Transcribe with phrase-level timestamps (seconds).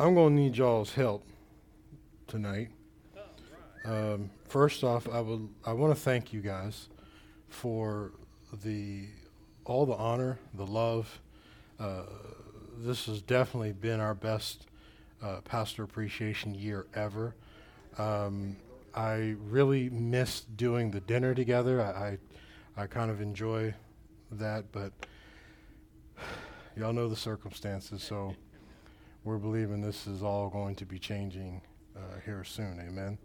[0.00, 1.26] I'm going to need y'all's help
[2.26, 2.70] tonight.
[3.84, 6.88] Um, first off, I would I want to thank you guys
[7.50, 8.12] for
[8.64, 9.08] the
[9.66, 11.20] all the honor, the love.
[11.78, 12.04] Uh,
[12.78, 14.68] this has definitely been our best
[15.22, 17.34] uh, pastor appreciation year ever.
[17.98, 18.56] Um,
[18.94, 21.82] I really miss doing the dinner together.
[21.82, 22.18] I,
[22.78, 23.74] I, I kind of enjoy
[24.32, 24.94] that, but
[26.74, 28.34] y'all know the circumstances, so
[29.24, 31.62] we're believing this is all going to be changing
[31.96, 32.80] uh, here soon.
[32.80, 33.18] Amen.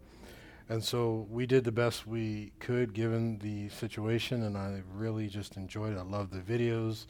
[0.68, 5.56] And so we did the best we could given the situation, and I really just
[5.56, 5.98] enjoyed it.
[5.98, 7.06] I love the videos.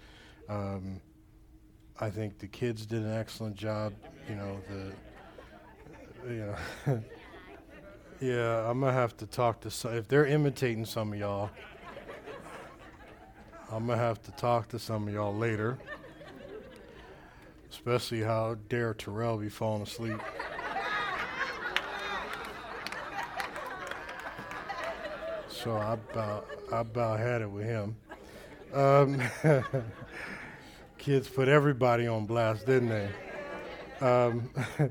[0.48, 1.00] Um,
[1.98, 3.94] I think the kids did an excellent job.
[4.28, 6.54] You know the, you
[6.86, 7.02] know,
[8.20, 8.70] yeah.
[8.70, 9.94] I'm gonna have to talk to some.
[9.94, 11.50] If they're imitating some of y'all,
[13.72, 15.78] I'm gonna have to talk to some of y'all later.
[17.76, 20.18] Especially how dare Terrell be falling asleep.
[25.48, 27.96] so I about I about had it with him.
[28.72, 29.20] Um,
[30.98, 33.08] kids put everybody on blast, didn't they?
[34.00, 34.50] Um,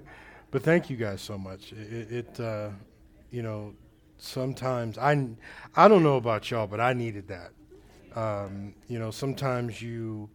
[0.52, 1.74] but thank you guys so much.
[1.74, 2.70] It, it uh,
[3.32, 3.74] you know,
[4.20, 5.28] sometimes I
[5.76, 7.52] I don't know about y'all, but I needed that.
[8.16, 10.30] Um, you know, sometimes you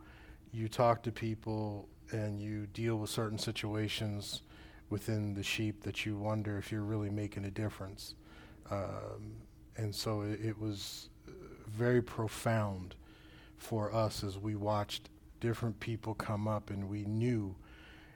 [0.53, 4.43] you talk to people and you deal with certain situations
[4.89, 8.15] within the sheep that you wonder if you're really making a difference.
[8.71, 9.37] Um,
[9.77, 11.09] and so it, it was
[11.69, 12.97] very profound
[13.57, 15.09] for us as we watched
[15.41, 17.55] different people come up and we knew,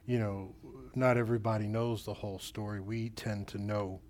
[0.07, 0.55] you know,
[0.95, 2.81] not everybody knows the whole story.
[2.81, 4.01] We tend to know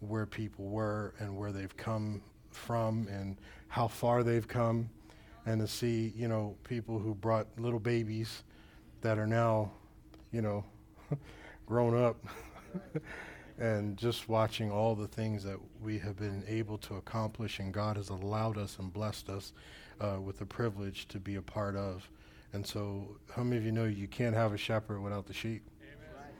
[0.00, 3.36] where people were and where they've come from and
[3.68, 4.88] how far they've come
[5.46, 8.42] and to see, you know, people who brought little babies
[9.00, 9.70] that are now,
[10.32, 10.64] you know,
[11.66, 12.16] grown up
[13.58, 17.96] and just watching all the things that we have been able to accomplish and God
[17.96, 19.52] has allowed us and blessed us
[20.00, 22.08] uh, with the privilege to be a part of.
[22.52, 25.68] And so, how many of you know you can't have a shepherd without the sheep?
[25.82, 26.32] Amen.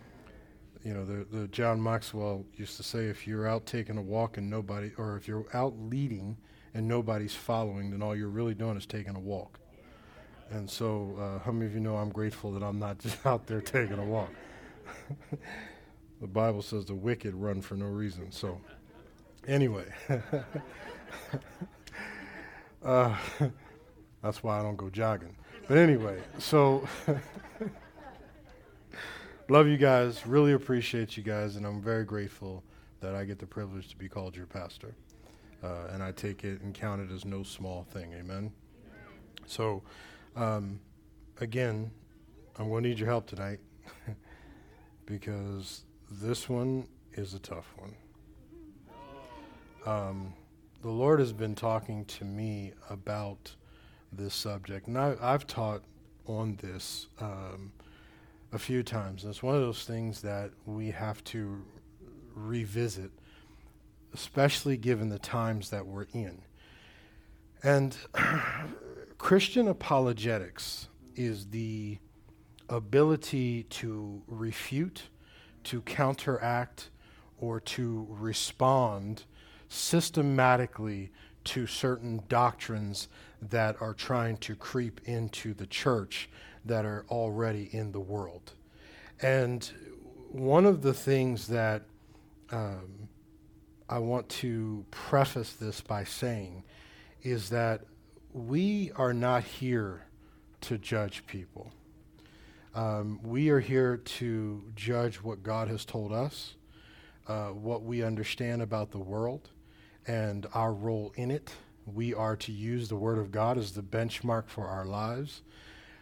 [0.84, 4.38] You know, the, the John Maxwell used to say, if you're out taking a walk
[4.38, 6.38] and nobody, or if you're out leading
[6.72, 9.60] and nobody's following, then all you're really doing is taking a walk.
[10.50, 13.46] And so, uh, how many of you know I'm grateful that I'm not just out
[13.46, 14.30] there taking a walk?
[16.20, 18.32] The Bible says the wicked run for no reason.
[18.32, 18.60] So,
[19.46, 19.84] anyway,
[22.84, 23.16] uh,
[24.20, 25.36] that's why I don't go jogging.
[25.68, 26.88] But anyway, so
[29.48, 30.26] love you guys.
[30.26, 32.64] Really appreciate you guys, and I'm very grateful
[33.00, 34.96] that I get the privilege to be called your pastor.
[35.62, 38.12] Uh, and I take it and count it as no small thing.
[38.14, 38.50] Amen.
[39.46, 39.82] So,
[40.38, 40.80] um,
[41.40, 41.90] again,
[42.58, 43.58] I'm going to need your help tonight
[45.06, 47.94] because this one is a tough one.
[49.84, 50.34] Um,
[50.82, 53.54] the Lord has been talking to me about
[54.12, 55.82] this subject, and I, have taught
[56.26, 57.72] on this um,
[58.52, 59.24] a few times.
[59.24, 61.64] And it's one of those things that we have to
[62.34, 63.10] revisit,
[64.14, 66.42] especially given the times that we're in.
[67.62, 67.96] And
[69.18, 71.98] Christian apologetics is the
[72.68, 75.08] ability to refute
[75.64, 76.90] to counteract
[77.38, 79.24] or to respond
[79.68, 81.10] systematically
[81.44, 83.08] to certain doctrines
[83.42, 86.28] that are trying to creep into the church
[86.64, 88.52] that are already in the world.
[89.20, 89.70] And
[90.30, 91.82] one of the things that
[92.50, 93.08] um,
[93.88, 96.64] I want to preface this by saying
[97.22, 97.82] is that
[98.32, 100.06] we are not here
[100.62, 101.72] to judge people.
[102.74, 106.54] Um, we are here to judge what God has told us,
[107.26, 109.50] uh, what we understand about the world,
[110.06, 111.52] and our role in it.
[111.86, 115.42] We are to use the Word of God as the benchmark for our lives.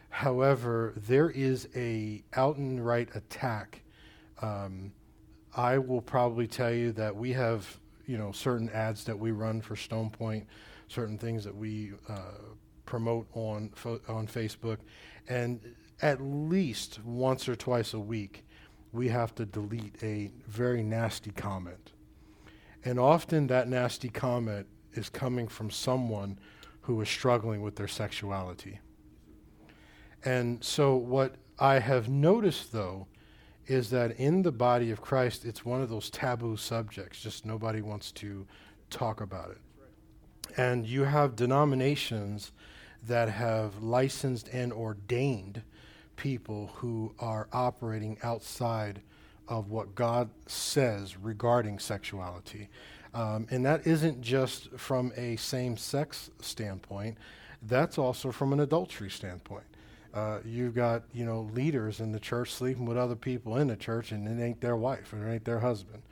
[0.08, 3.82] However, there is a out and right attack.
[4.42, 4.92] Um,
[5.54, 9.60] I will probably tell you that we have, you know, certain ads that we run
[9.60, 10.46] for Stone Point,
[10.88, 12.20] certain things that we uh,
[12.84, 14.78] promote on fo- on Facebook,
[15.28, 15.60] and
[16.02, 18.44] at least once or twice a week,
[18.92, 21.92] we have to delete a very nasty comment.
[22.84, 26.38] And often that nasty comment is coming from someone
[26.82, 28.78] who is struggling with their sexuality.
[30.24, 33.06] And so, what I have noticed, though,
[33.66, 37.80] is that in the body of Christ, it's one of those taboo subjects, just nobody
[37.80, 38.46] wants to
[38.90, 39.58] talk about it.
[40.56, 42.52] And you have denominations
[43.06, 45.62] that have licensed and ordained
[46.16, 49.00] people who are operating outside
[49.48, 52.68] of what God says regarding sexuality.
[53.14, 57.16] Um, and that isn't just from a same sex standpoint,
[57.62, 59.64] that's also from an adultery standpoint.
[60.12, 63.76] Uh, you've got, you know, leaders in the church sleeping with other people in the
[63.76, 66.02] church and it ain't their wife and it ain't their husband.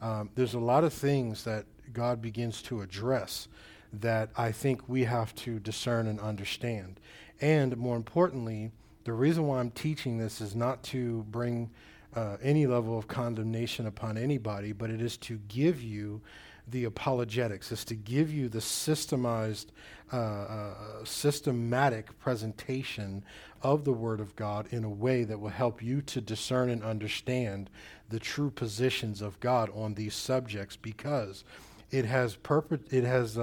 [0.00, 3.48] Um, there's a lot of things that God begins to address
[3.92, 7.00] that I think we have to discern and understand.
[7.40, 8.70] And more importantly,
[9.04, 11.70] the reason why I'm teaching this is not to bring
[12.14, 16.20] uh, any level of condemnation upon anybody, but it is to give you
[16.68, 19.66] the apologetics, is to give you the systemized,
[20.12, 20.74] uh, uh,
[21.04, 23.24] systematic presentation
[23.62, 26.84] of the Word of God in a way that will help you to discern and
[26.84, 27.68] understand
[28.08, 31.44] the true positions of God on these subjects because
[31.90, 33.36] it has, perpet- it has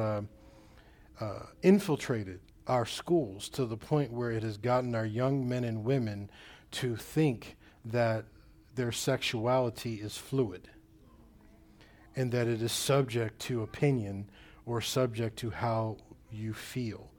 [1.19, 5.83] uh, infiltrated our schools to the point where it has gotten our young men and
[5.83, 6.30] women
[6.71, 8.25] to think that
[8.75, 10.69] their sexuality is fluid
[12.16, 14.30] and that it is subject to opinion
[14.66, 15.98] or subject to how
[16.31, 17.10] you feel.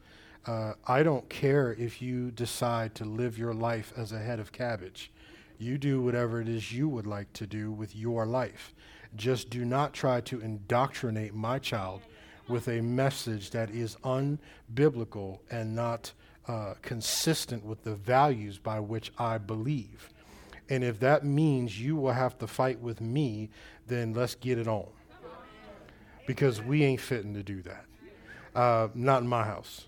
[0.47, 4.53] Uh, I don't care if you decide to live your life as a head of
[4.53, 5.13] cabbage.
[5.59, 8.73] You do whatever it is you would like to do with your life.
[9.17, 12.03] Just do not try to indoctrinate my child
[12.51, 16.13] with a message that is unbiblical and not
[16.47, 20.11] uh, consistent with the values by which I believe.
[20.69, 23.51] And if that means you will have to fight with me,
[23.87, 24.87] then let's get it on.
[26.27, 27.85] Because we ain't fitting to do that.
[28.55, 29.87] Uh, not in my house.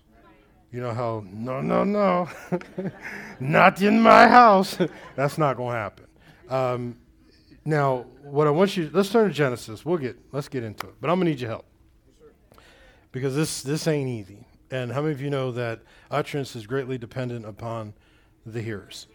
[0.71, 2.27] You know how, no, no, no,
[3.39, 4.77] not in my house.
[5.15, 6.05] That's not going to happen.
[6.49, 6.97] Um,
[7.63, 9.85] now, what I want you, let's turn to Genesis.
[9.85, 10.95] We'll get, let's get into it.
[10.99, 11.65] But I'm going to need your help.
[13.13, 14.45] Because this, this ain't easy.
[14.69, 17.93] And how many of you know that utterance is greatly dependent upon
[18.45, 19.07] the hearers?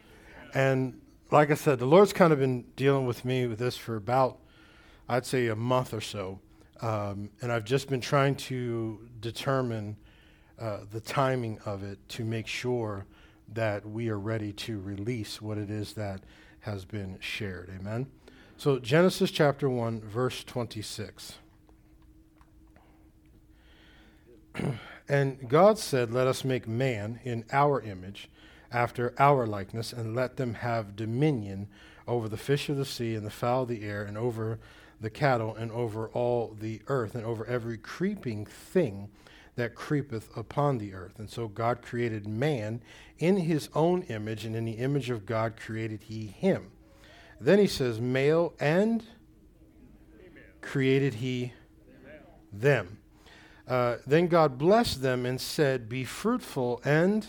[0.55, 1.01] And
[1.31, 4.39] like I said, the Lord's kind of been dealing with me with this for about,
[5.09, 6.39] I'd say, a month or so.
[6.81, 9.97] Um, and I've just been trying to determine
[10.61, 13.05] uh, the timing of it to make sure
[13.53, 16.23] that we are ready to release what it is that
[16.61, 17.69] has been shared.
[17.81, 18.07] Amen.
[18.57, 21.35] So, Genesis chapter 1, verse 26.
[25.09, 28.29] and God said, Let us make man in our image
[28.71, 31.69] after our likeness, and let them have dominion
[32.07, 34.59] over the fish of the sea and the fowl of the air, and over
[35.01, 39.09] the cattle, and over all the earth, and over every creeping thing
[39.57, 41.19] that creepeth upon the earth.
[41.19, 42.81] And so God created man
[43.19, 46.71] in his own image, and in the image of God created he him.
[47.41, 49.05] Then he says, Male and
[50.61, 51.53] created he
[52.53, 52.98] them.
[53.69, 57.27] Uh, then God blessed them and said, Be fruitful and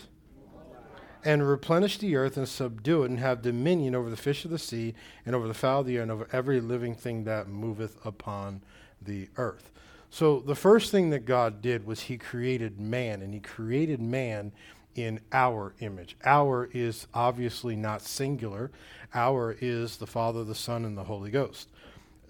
[1.22, 4.58] and replenish the earth and subdue it and have dominion over the fish of the
[4.58, 4.94] sea
[5.26, 8.62] and over the fowl of the air and over every living thing that moveth upon
[9.02, 9.70] the earth.
[10.08, 14.52] So the first thing that God did was he created man and he created man
[14.94, 16.16] in our image.
[16.24, 18.70] Our is obviously not singular.
[19.14, 21.68] Our is the Father, the Son, and the Holy Ghost.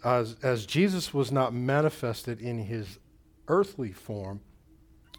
[0.04, 2.98] As, as Jesus was not manifested in his
[3.50, 4.40] earthly form,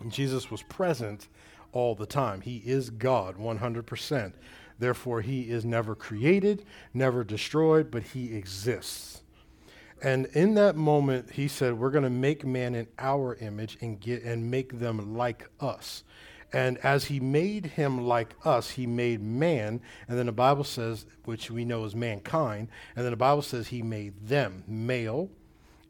[0.07, 1.27] Jesus was present
[1.71, 2.41] all the time.
[2.41, 4.33] He is God 100%.
[4.79, 9.21] Therefore, he is never created, never destroyed, but he exists.
[10.01, 14.00] And in that moment, he said, We're going to make man in our image and,
[14.00, 16.03] get, and make them like us.
[16.53, 19.81] And as he made him like us, he made man.
[20.07, 22.67] And then the Bible says, which we know is mankind.
[22.95, 25.29] And then the Bible says he made them male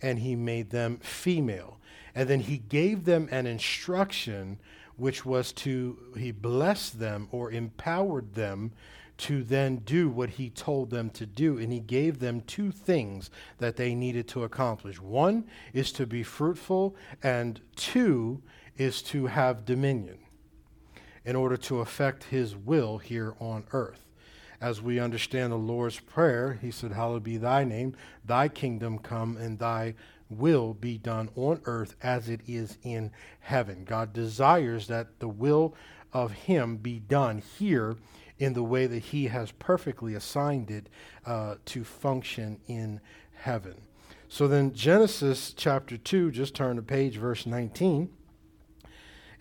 [0.01, 1.79] and he made them female.
[2.15, 4.59] And then he gave them an instruction
[4.97, 8.71] which was to, he blessed them or empowered them
[9.17, 11.57] to then do what he told them to do.
[11.57, 16.23] And he gave them two things that they needed to accomplish one is to be
[16.23, 18.41] fruitful, and two
[18.77, 20.17] is to have dominion
[21.23, 24.07] in order to effect his will here on earth.
[24.59, 29.37] As we understand the Lord's Prayer, he said, Hallowed be thy name, thy kingdom come,
[29.37, 29.95] and thy
[30.31, 33.11] will be done on earth as it is in
[33.41, 33.83] heaven.
[33.85, 35.75] God desires that the will
[36.13, 37.97] of Him be done here
[38.39, 40.89] in the way that He has perfectly assigned it
[41.25, 43.01] uh, to function in
[43.33, 43.75] heaven.
[44.27, 48.09] So then, Genesis chapter 2, just turn to page, verse 19.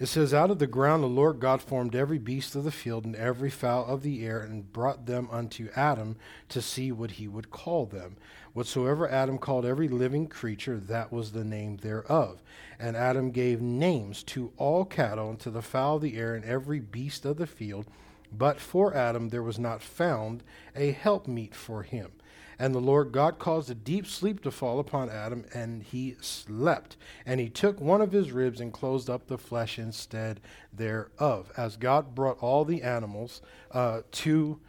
[0.01, 3.05] It says, Out of the ground the Lord God formed every beast of the field
[3.05, 6.17] and every fowl of the air and brought them unto Adam
[6.49, 8.17] to see what he would call them.
[8.55, 12.43] Whatsoever Adam called every living creature, that was the name thereof.
[12.79, 16.47] And Adam gave names to all cattle and to the fowl of the air and
[16.47, 17.85] every beast of the field.
[18.33, 20.43] But for Adam there was not found
[20.75, 22.13] a helpmeet for him.
[22.61, 26.99] And the Lord God caused a deep sleep to fall upon Adam, and he slept.
[27.25, 30.41] And he took one of his ribs and closed up the flesh instead
[30.71, 31.51] thereof.
[31.57, 33.41] As God brought all the animals
[33.71, 34.61] uh, to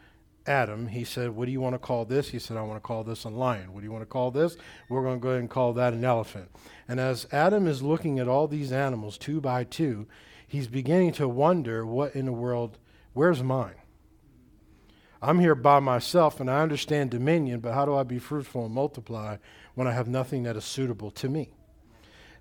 [0.48, 2.30] Adam, he said, What do you want to call this?
[2.30, 3.74] He said, I want to call this a lion.
[3.74, 4.56] What do you want to call this?
[4.88, 6.50] We're going to go ahead and call that an elephant.
[6.88, 10.08] And as Adam is looking at all these animals two by two,
[10.48, 12.78] he's beginning to wonder what in the world,
[13.12, 13.81] where's mine?
[15.22, 18.74] I'm here by myself and I understand dominion, but how do I be fruitful and
[18.74, 19.38] multiply
[19.76, 21.54] when I have nothing that is suitable to me?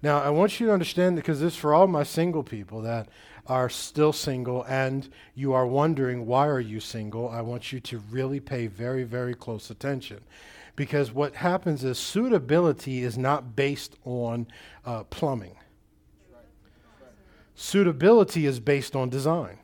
[0.03, 3.09] Now, I want you to understand because this is for all my single people that
[3.47, 7.99] are still single and you are wondering why are you single, I want you to
[8.11, 10.21] really pay very very close attention.
[10.75, 14.47] Because what happens is suitability is not based on
[14.87, 15.57] uh, plumbing.
[17.55, 19.59] Suitability is based on design.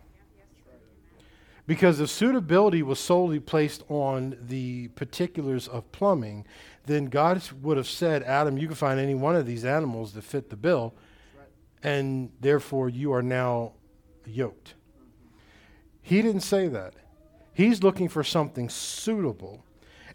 [1.67, 6.47] Because if suitability was solely placed on the particulars of plumbing,
[6.87, 10.23] then God would have said, Adam, you can find any one of these animals that
[10.23, 10.95] fit the bill,
[11.83, 13.73] and therefore you are now
[14.25, 14.75] yoked.
[16.03, 16.95] He didn't say that.
[17.53, 19.65] He's looking for something suitable.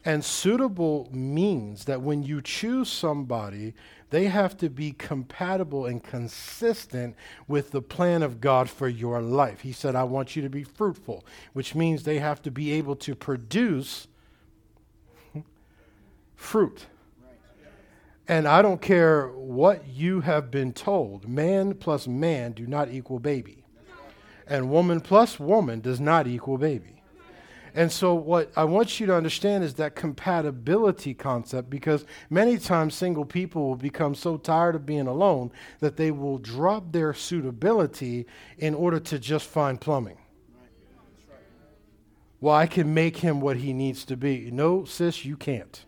[0.04, 3.74] And suitable means that when you choose somebody
[4.12, 7.16] they have to be compatible and consistent
[7.48, 9.62] with the plan of God for your life.
[9.62, 12.98] He said, I want you to be fruitful, which means they have to be able
[12.98, 14.08] to produce
[16.36, 16.86] fruit.
[18.28, 23.20] And I don't care what you have been told, man plus man do not equal
[23.20, 23.64] baby.
[24.46, 26.91] And woman plus woman does not equal baby.
[27.74, 32.96] And so, what I want you to understand is that compatibility concept because many times
[32.96, 38.26] single people will become so tired of being alone that they will drop their suitability
[38.58, 40.18] in order to just find plumbing.
[42.42, 44.50] Well, I can make him what he needs to be.
[44.52, 45.86] No, sis, you can't.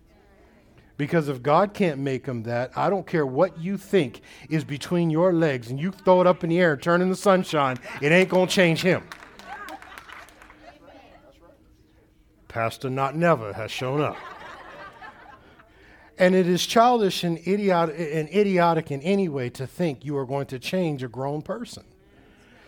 [0.96, 5.10] Because if God can't make him that, I don't care what you think is between
[5.10, 8.12] your legs and you throw it up in the air turn in the sunshine, it
[8.12, 9.04] ain't going to change him.
[12.54, 14.16] Pastor Not Never has shown up.
[16.20, 20.26] and it is childish and idiotic, and idiotic in any way to think you are
[20.26, 21.84] going to change a grown person.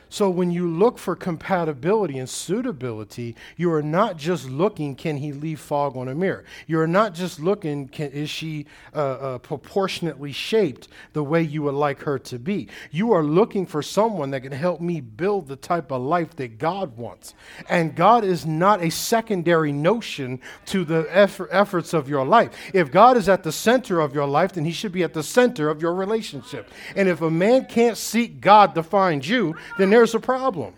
[0.09, 5.31] So when you look for compatibility and suitability, you are not just looking, can he
[5.33, 6.43] leave fog on a mirror?
[6.67, 11.63] You are not just looking, can, is she uh, uh, proportionately shaped the way you
[11.63, 12.69] would like her to be?
[12.91, 16.57] You are looking for someone that can help me build the type of life that
[16.57, 17.33] God wants.
[17.69, 22.51] And God is not a secondary notion to the effort, efforts of your life.
[22.73, 25.23] If God is at the center of your life, then he should be at the
[25.23, 26.69] center of your relationship.
[26.95, 30.73] And if a man can't seek God to find you, then there's a problem.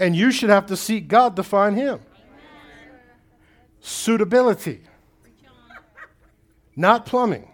[0.00, 2.00] And you should have to seek God to find him.
[3.80, 4.82] Suitability,
[6.74, 7.48] not plumbing.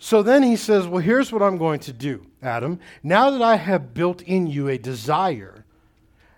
[0.00, 2.80] So then he says, Well, here's what I'm going to do, Adam.
[3.02, 5.64] Now that I have built in you a desire,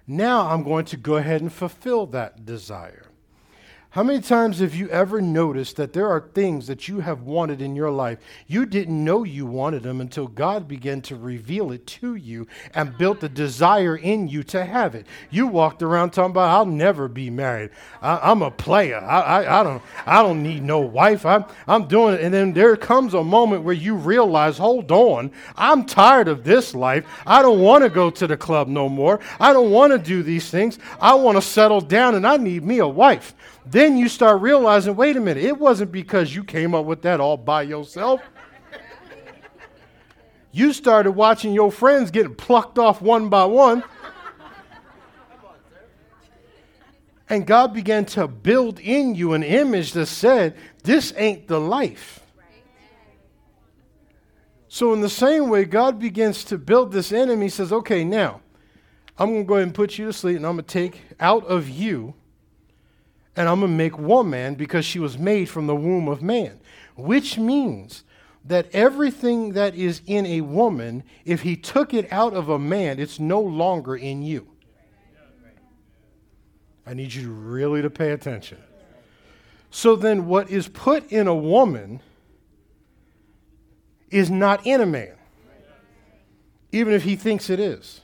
[0.07, 3.07] now I'm going to go ahead and fulfill that desire.
[3.93, 7.61] How many times have you ever noticed that there are things that you have wanted
[7.61, 8.21] in your life?
[8.47, 12.97] You didn't know you wanted them until God began to reveal it to you and
[12.97, 15.07] built the desire in you to have it.
[15.29, 17.69] You walked around talking about, I'll never be married.
[18.01, 18.97] I, am a player.
[18.97, 21.27] I, I, I, don't, I don't need no wife.
[21.27, 22.23] I'm, I'm doing it.
[22.23, 26.75] And then there comes a moment where you realize, hold on, I'm tired of this
[26.75, 27.05] life.
[27.27, 29.21] I don't want to go to the club no more.
[29.39, 30.79] I don't want to do these things.
[30.99, 33.35] I want to settle down and I need me a wife.
[33.65, 37.21] Then you start realizing wait a minute, it wasn't because you came up with that
[37.21, 38.21] all by yourself.
[40.53, 43.83] You started watching your friends getting plucked off one by one.
[47.29, 50.55] And God began to build in you an image that said,
[50.85, 52.21] This ain't the life.
[54.69, 57.41] So, in the same way, God begins to build this him.
[57.41, 58.43] He says, Okay, now,
[59.19, 61.01] I'm going to go ahead and put you to sleep, and I'm going to take
[61.21, 62.13] out of you
[63.37, 66.61] and I'm going to make woman because she was made from the womb of man,
[66.97, 68.05] which means
[68.45, 72.99] that everything that is in a woman, if he took it out of a man,
[72.99, 74.49] it's no longer in you.
[76.85, 78.59] I need you really to pay attention.
[79.71, 82.01] So then, what is put in a woman
[84.11, 85.15] is not in a man,
[86.73, 88.03] even if he thinks it is.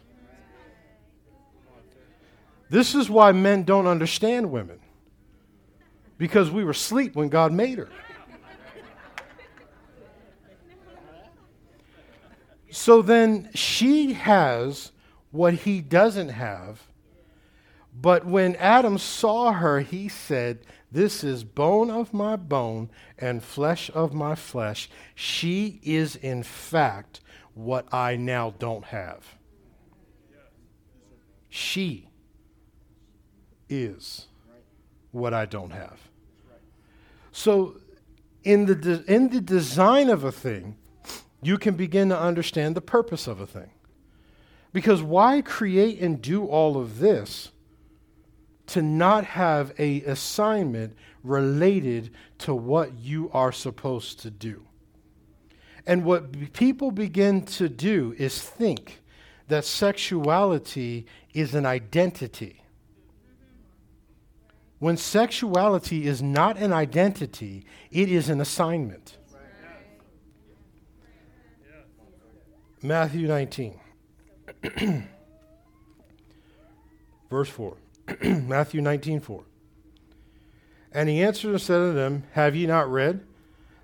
[2.70, 4.78] This is why men don't understand women
[6.18, 7.88] because we were asleep when God made her.
[12.70, 14.92] So then she has
[15.30, 16.82] what he doesn't have
[18.00, 20.60] But when Adam saw her, he said,
[20.92, 24.88] This is bone of my bone and flesh of my flesh.
[25.14, 27.20] She is, in fact,
[27.54, 29.37] what I now don't have.
[31.48, 32.08] She
[33.68, 34.26] is
[35.10, 36.07] what I don't have.
[37.38, 37.76] So,
[38.42, 40.76] in the, de- in the design of a thing,
[41.40, 43.71] you can begin to understand the purpose of a thing.
[44.73, 47.52] Because why create and do all of this
[48.66, 54.66] to not have a assignment related to what you are supposed to do?
[55.87, 59.00] And what people begin to do is think
[59.47, 62.64] that sexuality is an identity.
[64.78, 69.16] When sexuality is not an identity, it is an assignment.
[72.80, 73.80] Matthew 19,
[77.28, 77.76] verse 4.
[78.23, 79.44] Matthew 19, 4.
[80.92, 83.26] And he answered and said unto them, Have ye not read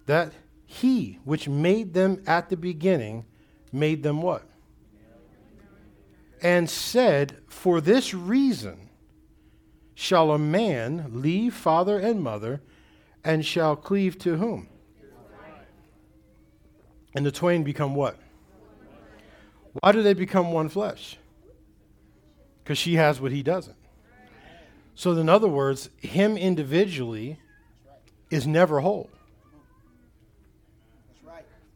[0.07, 0.33] that
[0.65, 3.25] he which made them at the beginning
[3.73, 4.45] made them what?
[6.41, 8.84] And said, For this reason
[9.95, 12.61] shall a man leave father and mother
[13.25, 14.69] and shall cleave to whom?
[17.15, 18.19] And the twain become what?
[19.81, 21.17] Why do they become one flesh?
[22.63, 23.77] Because she has what he doesn't.
[24.95, 27.39] So, in other words, him individually
[28.31, 29.11] is never whole.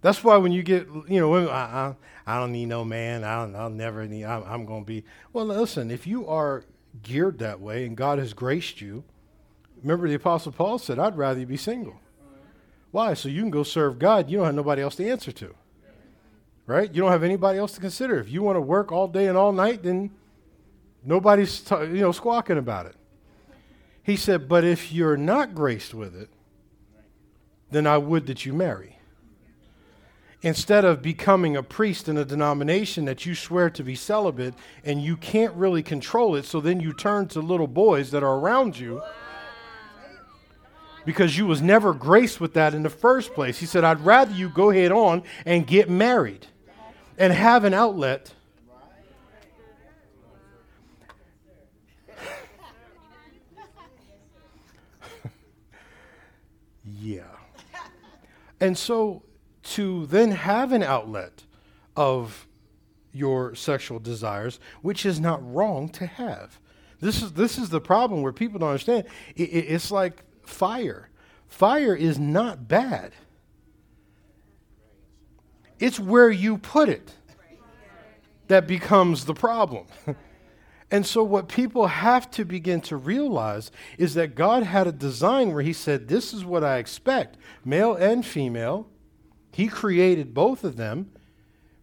[0.00, 1.94] That's why when you get, you know, women, I, I,
[2.26, 3.24] I don't need no man.
[3.24, 5.04] I don't, I'll never need, I'm, I'm going to be.
[5.32, 6.64] Well, listen, if you are
[7.02, 9.04] geared that way and God has graced you,
[9.82, 12.00] remember the Apostle Paul said, I'd rather you be single.
[12.90, 13.14] Why?
[13.14, 14.30] So you can go serve God.
[14.30, 15.54] You don't have nobody else to answer to
[16.68, 16.94] right?
[16.94, 18.20] You don't have anybody else to consider.
[18.20, 20.10] If you want to work all day and all night, then
[21.02, 22.94] nobody's t- you know squawking about it.
[24.02, 26.28] He said, but if you're not graced with it,
[27.70, 28.97] then I would that you marry.
[30.42, 35.02] Instead of becoming a priest in a denomination that you swear to be celibate and
[35.02, 38.78] you can't really control it, so then you turn to little boys that are around
[38.78, 39.02] you
[41.04, 43.58] because you was never graced with that in the first place.
[43.58, 46.46] He said, I'd rather you go head on and get married
[47.16, 48.32] and have an outlet.
[56.84, 57.22] yeah.
[58.60, 59.24] And so
[59.74, 61.44] to then have an outlet
[61.96, 62.46] of
[63.12, 66.60] your sexual desires, which is not wrong to have.
[67.00, 69.04] This is this is the problem where people don't understand.
[69.36, 71.08] It, it, it's like fire.
[71.46, 73.12] Fire is not bad.
[75.78, 77.12] It's where you put it
[78.48, 79.86] that becomes the problem.
[80.90, 85.52] and so, what people have to begin to realize is that God had a design
[85.52, 88.88] where He said, This is what I expect male and female.
[89.58, 91.10] He created both of them.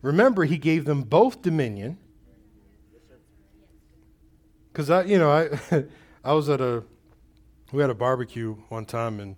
[0.01, 1.97] Remember, He gave them both dominion.
[4.71, 5.83] Because I, you know, I,
[6.23, 6.83] I was at a,
[7.73, 9.35] we had a barbecue one time, and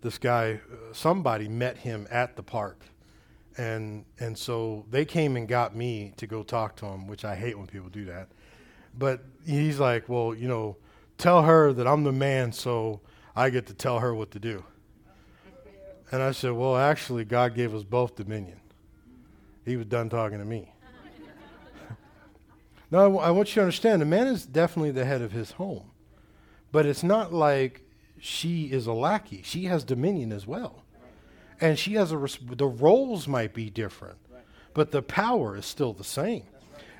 [0.00, 0.60] this guy,
[0.92, 2.84] somebody met him at the park
[3.56, 7.34] and and so they came and got me to go talk to him, which I
[7.34, 8.28] hate when people do that.
[8.96, 10.76] But he's like, well, you know,
[11.16, 13.00] tell her that I'm the man, so
[13.36, 14.64] I get to tell her what to do.
[16.10, 18.60] And I said, well, actually, God gave us both dominion.
[19.64, 20.72] He was done talking to me.
[22.90, 25.32] now, I, w- I want you to understand the man is definitely the head of
[25.32, 25.90] his home,
[26.72, 27.82] but it's not like
[28.18, 29.42] she is a lackey.
[29.44, 30.82] She has dominion as well
[31.60, 34.18] and she has a res- the roles might be different,
[34.74, 36.44] but the power is still the same.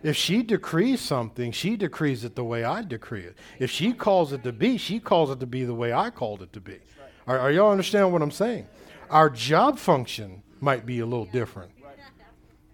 [0.03, 3.37] If she decrees something, she decrees it the way I decree it.
[3.59, 6.43] If she calls it to be, she calls it to be the way I called
[6.43, 6.79] it to be.
[7.27, 8.67] Are, are y'all understand what I'm saying?
[9.11, 11.73] Our job function might be a little different,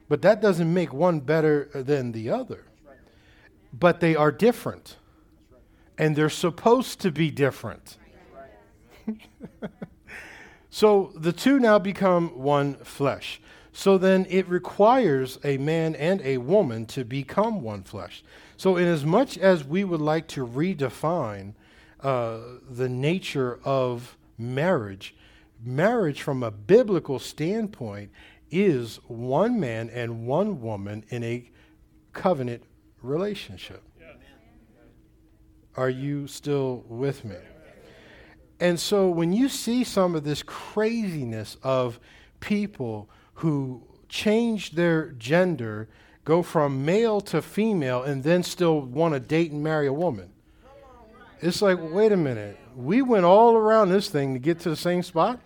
[0.08, 2.64] but that doesn't make one better than the other.
[3.72, 4.96] But they are different,
[5.98, 7.98] and they're supposed to be different.
[10.74, 13.40] So the two now become one flesh.
[13.72, 18.24] So then it requires a man and a woman to become one flesh.
[18.56, 21.54] So, in as much as we would like to redefine
[22.00, 25.14] uh, the nature of marriage,
[25.64, 28.10] marriage from a biblical standpoint
[28.50, 31.50] is one man and one woman in a
[32.12, 32.62] covenant
[33.02, 33.82] relationship.
[35.76, 37.36] Are you still with me?
[38.60, 41.98] And so when you see some of this craziness of
[42.40, 45.88] people who change their gender,
[46.24, 50.30] go from male to female, and then still want to date and marry a woman,
[51.40, 52.56] It's like, wait a minute.
[52.76, 55.40] We went all around this thing to get to the same spot?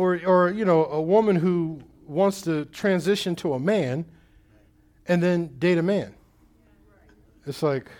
[0.00, 4.06] Or, or you know, a woman who wants to transition to a man
[5.06, 6.14] and then date a man.
[7.44, 7.90] It's like,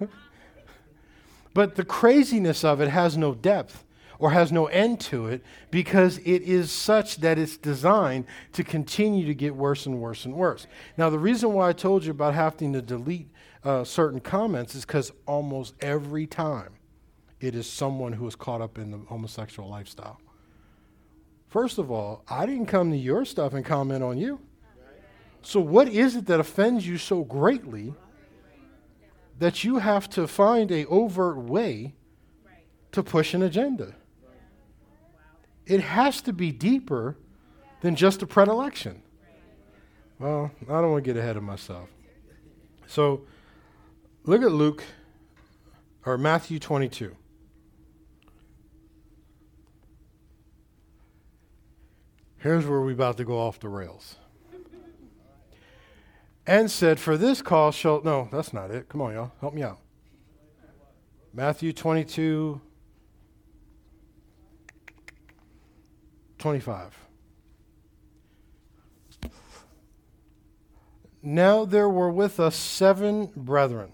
[1.52, 3.84] but the craziness of it has no depth
[4.18, 9.26] or has no end to it because it is such that it's designed to continue
[9.26, 10.66] to get worse and worse and worse.
[10.96, 13.28] Now, the reason why I told you about having to delete
[13.64, 16.72] uh, certain comments is because almost every time
[17.38, 20.18] it is someone who is caught up in the homosexual lifestyle.
[21.50, 24.40] First of all, I didn't come to your stuff and comment on you.
[25.42, 27.92] So, what is it that offends you so greatly
[29.38, 31.94] that you have to find a overt way
[32.92, 33.96] to push an agenda?
[35.66, 37.16] It has to be deeper
[37.80, 39.02] than just a predilection.
[40.20, 41.88] Well, I don't want to get ahead of myself.
[42.86, 43.22] So,
[44.24, 44.84] look at Luke
[46.04, 47.16] or Matthew 22.
[52.40, 54.16] Here's where we're about to go off the rails.
[56.46, 58.02] And said, For this cause shall.
[58.02, 58.88] No, that's not it.
[58.88, 59.32] Come on, y'all.
[59.40, 59.78] Help me out.
[61.34, 62.60] Matthew 22,
[66.38, 66.98] 25.
[71.22, 73.92] Now there were with us seven brethren.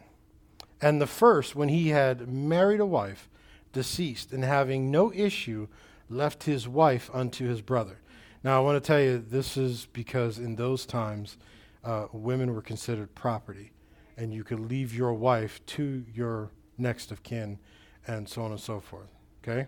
[0.81, 3.29] And the first, when he had married a wife,
[3.73, 5.67] deceased, and having no issue,
[6.09, 7.99] left his wife unto his brother.
[8.47, 11.37] Now, I want to tell you, this is because in those times,
[11.83, 13.73] uh, women were considered property,
[14.17, 17.59] and you could leave your wife to your next of kin,
[18.07, 19.09] and so on and so forth.
[19.43, 19.67] Okay?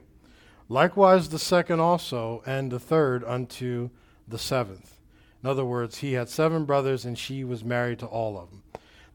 [0.69, 3.91] Likewise, the second also, and the third unto
[4.29, 5.01] the seventh.
[5.43, 8.63] In other words, he had seven brothers, and she was married to all of them.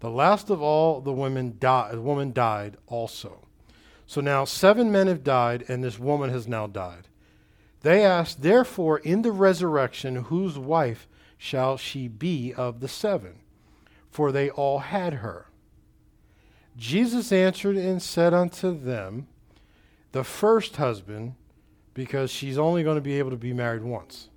[0.02, 3.48] The last of all the women woman died also.
[4.08, 7.08] So now seven men have died, and this woman has now died.
[7.84, 13.36] They asked, Therefore, in the resurrection, whose wife shall she be of the seven?
[14.10, 15.48] For they all had her.
[16.78, 19.28] Jesus answered and said unto them,
[20.14, 21.36] The first husband,
[21.94, 24.30] because she's only going to be able to be married once.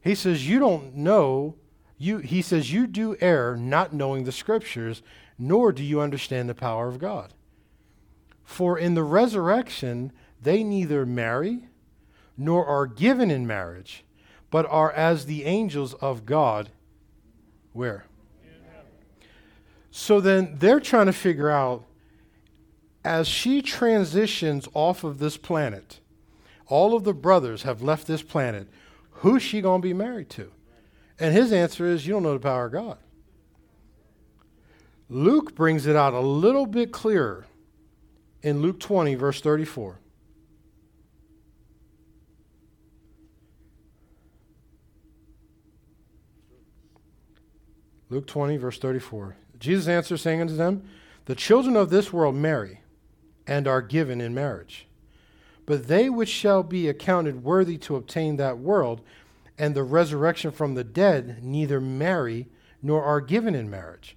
[0.00, 1.56] He says, You don't know.
[1.98, 5.02] You, he says, You do err not knowing the scriptures,
[5.38, 7.34] nor do you understand the power of God.
[8.44, 11.64] For in the resurrection, they neither marry
[12.36, 14.04] nor are given in marriage,
[14.50, 16.70] but are as the angels of God.
[17.72, 18.04] Where?
[19.90, 21.84] So then they're trying to figure out
[23.06, 26.00] as she transitions off of this planet,
[26.66, 28.66] all of the brothers have left this planet.
[29.10, 30.50] Who's she going to be married to?
[31.18, 32.98] And his answer is, You don't know the power of God.
[35.08, 37.46] Luke brings it out a little bit clearer
[38.42, 40.00] in Luke 20, verse 34.
[48.08, 49.36] Luke 20, verse 34.
[49.58, 50.84] Jesus answered, saying unto them,
[51.24, 52.80] The children of this world marry
[53.46, 54.86] and are given in marriage.
[55.64, 59.00] But they which shall be accounted worthy to obtain that world
[59.58, 62.46] and the resurrection from the dead neither marry
[62.82, 64.16] nor are given in marriage.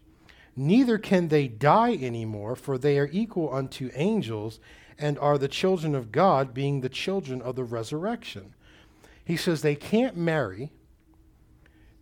[0.56, 4.60] Neither can they die any more, for they are equal unto angels
[4.98, 8.54] and are the children of God, being the children of the resurrection.
[9.24, 10.72] He says they can't marry.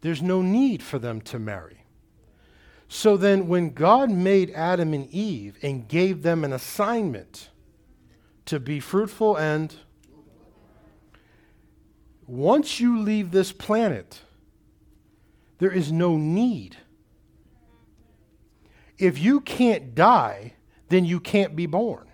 [0.02, 1.86] There's no need for them to marry.
[2.88, 7.50] So then, when God made Adam and Eve and gave them an assignment
[8.46, 9.76] to be fruitful and
[12.28, 14.22] once you leave this planet,
[15.60, 16.76] there is no need.
[18.98, 20.54] If you can't die,
[20.90, 22.08] then you can't be born.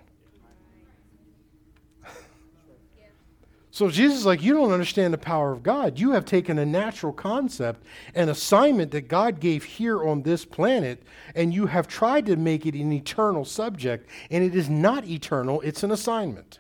[3.74, 5.98] So Jesus is like, You don't understand the power of God.
[5.98, 7.84] You have taken a natural concept,
[8.14, 11.02] an assignment that God gave here on this planet,
[11.34, 15.60] and you have tried to make it an eternal subject, and it is not eternal,
[15.62, 16.60] it's an assignment.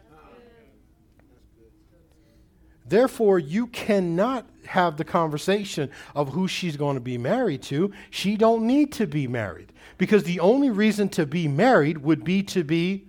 [2.84, 7.94] Therefore, you cannot have the conversation of who she's going to be married to.
[8.10, 12.42] She don't need to be married because the only reason to be married would be
[12.42, 13.06] to be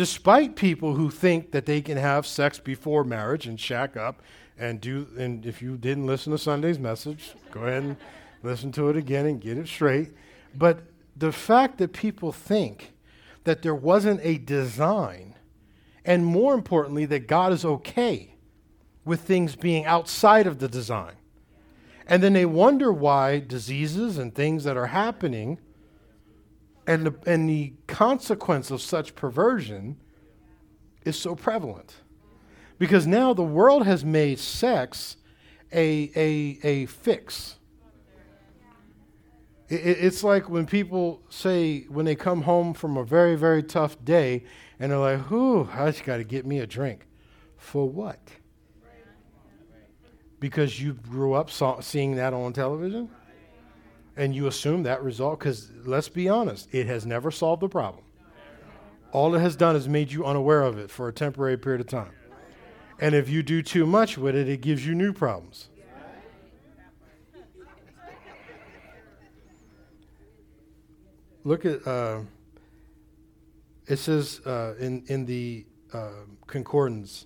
[0.00, 4.22] despite people who think that they can have sex before marriage and shack up
[4.56, 7.96] and do and if you didn't listen to Sunday's message, go ahead and
[8.42, 10.08] listen to it again and get it straight.
[10.54, 10.84] But
[11.14, 12.94] the fact that people think
[13.44, 15.34] that there wasn't a design
[16.02, 18.36] and more importantly that God is okay
[19.04, 21.16] with things being outside of the design
[22.06, 25.58] And then they wonder why diseases and things that are happening
[26.90, 29.96] and the, and the consequence of such perversion
[31.04, 31.94] is so prevalent.
[32.80, 35.16] Because now the world has made sex
[35.72, 37.60] a, a, a fix.
[39.68, 44.04] It, it's like when people say, when they come home from a very, very tough
[44.04, 44.42] day,
[44.80, 47.06] and they're like, whew, I just got to get me a drink.
[47.56, 48.18] For what?
[50.40, 53.10] Because you grew up saw, seeing that on television?
[54.20, 55.38] And you assume that result?
[55.38, 58.04] Because let's be honest, it has never solved the problem.
[59.12, 61.86] All it has done is made you unaware of it for a temporary period of
[61.86, 62.12] time.
[63.00, 65.70] And if you do too much with it, it gives you new problems.
[71.42, 72.20] Look at uh,
[73.86, 76.10] it says uh, in in the uh,
[76.46, 77.24] concordance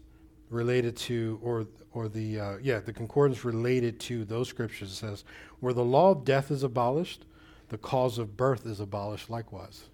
[0.48, 5.24] related to or or the uh, yeah the concordance related to those scriptures says
[5.64, 7.24] where the law of death is abolished,
[7.68, 9.84] the cause of birth is abolished likewise.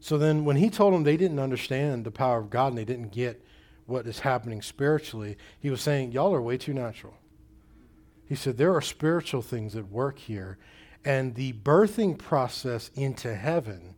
[0.00, 2.84] So then, when he told them they didn't understand the power of God and they
[2.84, 3.44] didn't get
[3.86, 7.14] what is happening spiritually, he was saying, Y'all are way too natural.
[8.26, 10.58] He said, There are spiritual things at work here.
[11.04, 13.94] And the birthing process into heaven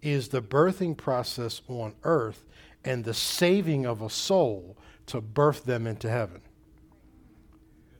[0.00, 2.44] is the birthing process on earth
[2.84, 6.40] and the saving of a soul to birth them into heaven.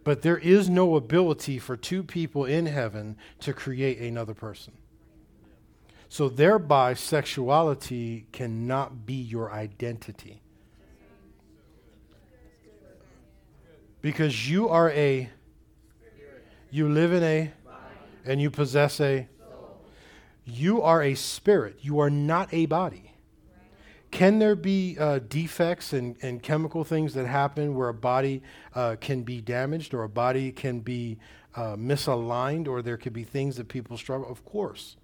[0.05, 4.73] But there is no ability for two people in heaven to create another person.
[6.09, 10.43] So, thereby, sexuality cannot be your identity.
[14.03, 15.31] Because you are a,
[16.71, 17.53] you live in a,
[18.25, 19.29] and you possess a,
[20.45, 21.79] you are a spirit.
[21.81, 23.12] You are not a body.
[24.13, 28.43] Can there be uh, defects and, and chemical things that happen where a body
[28.75, 31.19] uh, can be damaged or a body can be
[31.57, 34.31] uh, misaligned or there could be things that people struggle?
[34.31, 34.97] Of course.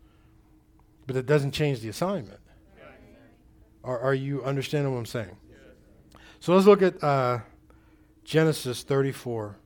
[1.06, 2.38] But it doesn't change the assignment.
[3.82, 5.36] Are, are you understanding what I'm saying?
[6.40, 7.38] So let's look at uh,
[8.24, 9.56] Genesis 34.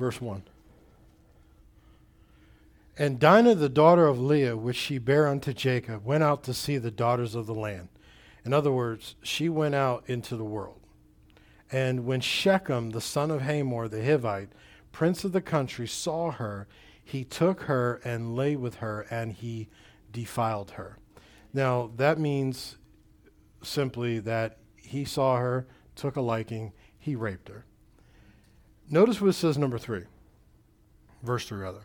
[0.00, 0.42] Verse 1.
[2.96, 6.78] And Dinah, the daughter of Leah, which she bare unto Jacob, went out to see
[6.78, 7.90] the daughters of the land.
[8.42, 10.80] In other words, she went out into the world.
[11.70, 14.48] And when Shechem, the son of Hamor the Hivite,
[14.90, 16.66] prince of the country, saw her,
[17.04, 19.68] he took her and lay with her, and he
[20.10, 20.96] defiled her.
[21.52, 22.78] Now, that means
[23.62, 27.66] simply that he saw her, took a liking, he raped her.
[28.92, 30.02] Notice what it says, number three,
[31.22, 31.82] verse three, rather.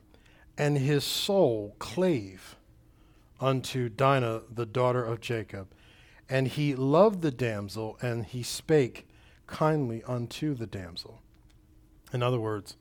[0.58, 2.56] And his soul clave
[3.39, 5.68] unto Dinah, the daughter of Jacob.
[6.28, 9.08] And he loved the damsel, and he spake
[9.46, 11.22] kindly unto the damsel.
[12.12, 12.76] In other words,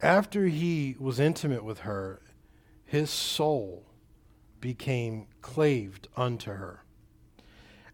[0.00, 2.20] after he was intimate with her,
[2.84, 3.84] his soul
[4.60, 6.82] became claved unto her.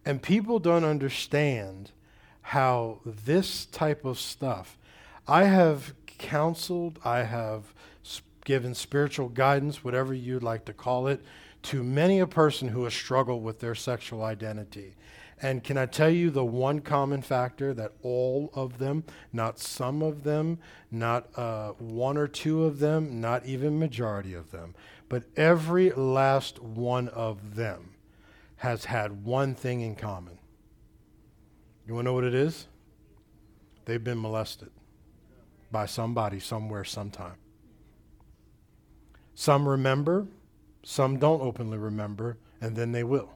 [0.07, 1.91] And people don't understand
[2.41, 4.78] how this type of stuff
[5.29, 7.75] I have counseled, I have
[8.47, 11.23] given spiritual guidance, whatever you'd like to call it,
[11.65, 14.95] to many a person who has struggled with their sexual identity.
[15.43, 20.03] And can I tell you the one common factor that all of them, not some
[20.03, 20.61] of them,
[20.91, 24.75] not uh, one or two of them, not even majority of them,
[25.11, 27.91] but every last one of them
[28.57, 30.39] has had one thing in common.
[31.87, 32.67] You want to know what it is?
[33.85, 34.71] They've been molested
[35.71, 37.37] by somebody, somewhere, sometime.
[39.35, 40.27] Some remember,
[40.83, 43.31] some don't openly remember, and then they will.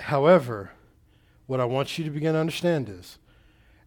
[0.00, 0.70] However,
[1.46, 3.18] what I want you to begin to understand is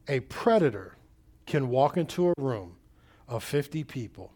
[0.08, 0.98] a predator
[1.46, 2.76] can walk into a room
[3.28, 4.34] of 50 people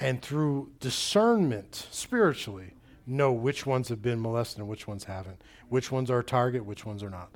[0.00, 2.74] and through discernment spiritually
[3.06, 6.64] know which ones have been molested and which ones haven't, which ones are a target,
[6.64, 7.30] which ones are not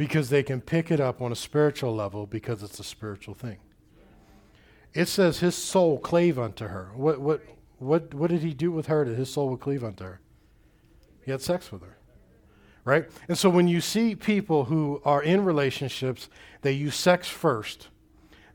[0.00, 3.58] because they can pick it up on a spiritual level because it's a spiritual thing.
[4.94, 6.90] It says his soul clave unto her.
[6.94, 7.42] What, what,
[7.76, 10.22] what, what did he do with her that his soul would cleave unto her?
[11.22, 11.98] He had sex with her.
[12.82, 13.10] Right?
[13.28, 16.30] And so when you see people who are in relationships,
[16.62, 17.88] they use sex first,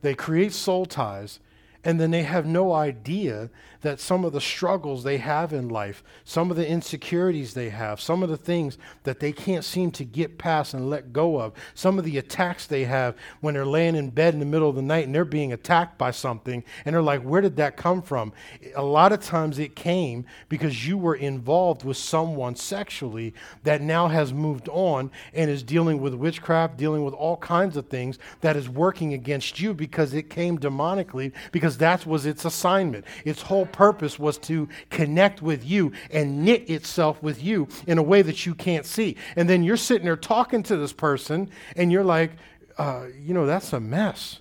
[0.01, 1.39] they create soul ties,
[1.84, 3.51] and then they have no idea
[3.86, 8.02] that some of the struggles they have in life, some of the insecurities they have,
[8.02, 11.54] some of the things that they can't seem to get past and let go of,
[11.76, 14.76] some of the attacks they have when they're laying in bed in the middle of
[14.76, 18.02] the night and they're being attacked by something and they're like, where did that come
[18.02, 18.34] from?
[18.76, 24.08] A lot of times it came because you were involved with someone sexually that now
[24.08, 28.56] has moved on and is dealing with witchcraft, dealing with all kinds of things that
[28.56, 33.06] is working against you because it came demonically, because that was its assignment.
[33.26, 38.03] Its whole purpose was to connect with you and knit itself with you in a
[38.03, 39.17] way that you can't see.
[39.35, 42.31] And then you're sitting there talking to this person and you're like,
[42.77, 44.39] uh, you know, that's a mess.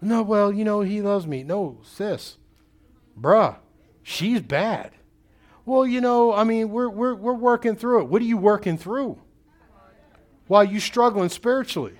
[0.00, 1.44] No, well, you know, he loves me.
[1.44, 2.38] No, sis,
[3.20, 3.56] bruh,
[4.02, 4.92] she's bad.
[5.64, 8.08] Well, you know, I mean, we're, we're, we're working through it.
[8.08, 9.20] What are you working through?
[10.48, 11.94] While you struggling spiritually?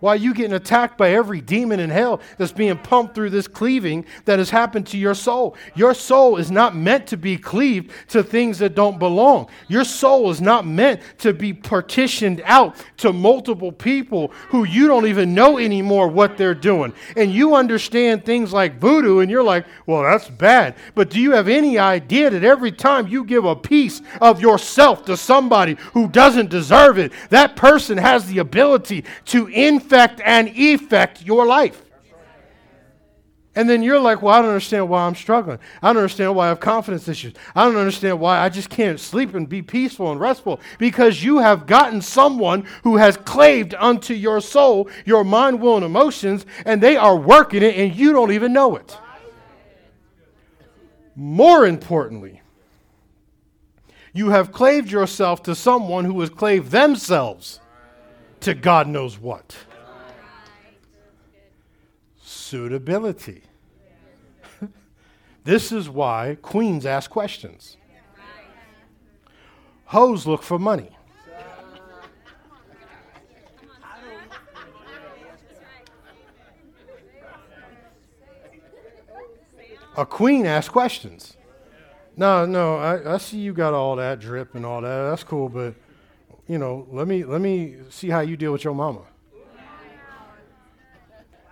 [0.00, 4.04] While you getting attacked by every demon in hell that's being pumped through this cleaving
[4.26, 5.56] that has happened to your soul.
[5.74, 9.48] Your soul is not meant to be cleaved to things that don't belong.
[9.66, 15.06] Your soul is not meant to be partitioned out to multiple people who you don't
[15.06, 16.92] even know anymore what they're doing.
[17.16, 20.76] And you understand things like voodoo and you're like, well, that's bad.
[20.94, 25.04] But do you have any idea that every time you give a piece of yourself
[25.06, 30.48] to somebody who doesn't deserve it, that person has the ability to influence infect and
[30.48, 31.82] effect your life.
[33.54, 35.58] And then you're like, well, I don't understand why I'm struggling.
[35.82, 37.34] I don't understand why I have confidence issues.
[37.56, 40.60] I don't understand why I just can't sleep and be peaceful and restful.
[40.78, 45.84] Because you have gotten someone who has claved unto your soul, your mind, will, and
[45.84, 48.96] emotions, and they are working it and you don't even know it.
[51.16, 52.42] More importantly,
[54.12, 57.58] you have claved yourself to someone who has claved themselves
[58.40, 59.56] to God knows what
[62.48, 63.42] suitability.
[65.44, 67.76] this is why queens ask questions.
[69.84, 70.90] Hoes look for money.
[79.96, 81.36] A queen asks questions.
[82.16, 85.10] No, no, I, I, see you got all that drip and all that.
[85.10, 85.74] That's cool, but
[86.46, 89.02] you know, let me let me see how you deal with your mama.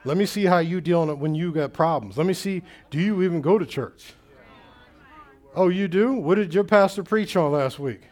[0.07, 2.17] Let me see how you deal with when you got problems.
[2.17, 4.13] Let me see, do you even go to church?
[5.57, 6.13] Oh, you do?
[6.13, 8.03] What did your pastor preach on last week?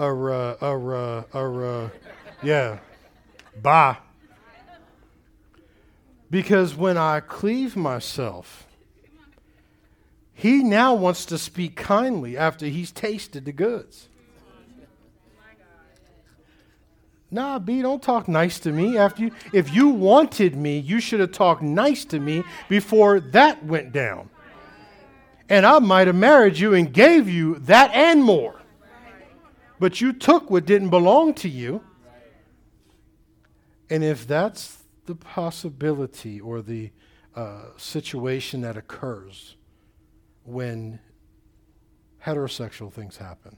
[0.00, 1.88] Uh, uh, uh, uh,
[2.42, 2.78] yeah.
[3.60, 3.98] Bye.
[6.30, 8.66] Because when I cleave myself,
[10.32, 14.08] he now wants to speak kindly after he's tasted the goods.
[17.34, 18.96] Nah, B, don't talk nice to me.
[18.96, 23.64] After you, if you wanted me, you should have talked nice to me before that
[23.64, 24.30] went down.
[25.48, 28.62] And I might have married you and gave you that and more.
[29.80, 31.82] But you took what didn't belong to you.
[33.90, 36.92] And if that's the possibility or the
[37.34, 39.56] uh, situation that occurs
[40.44, 41.00] when
[42.24, 43.56] heterosexual things happen,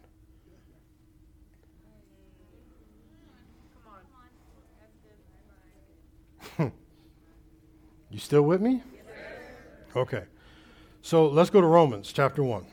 [8.17, 8.83] You still with me?
[9.95, 10.25] Okay.
[11.03, 12.65] So let's go to Romans chapter 1.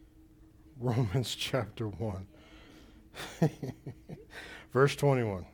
[0.80, 2.26] Romans chapter 1,
[4.72, 5.44] verse 21.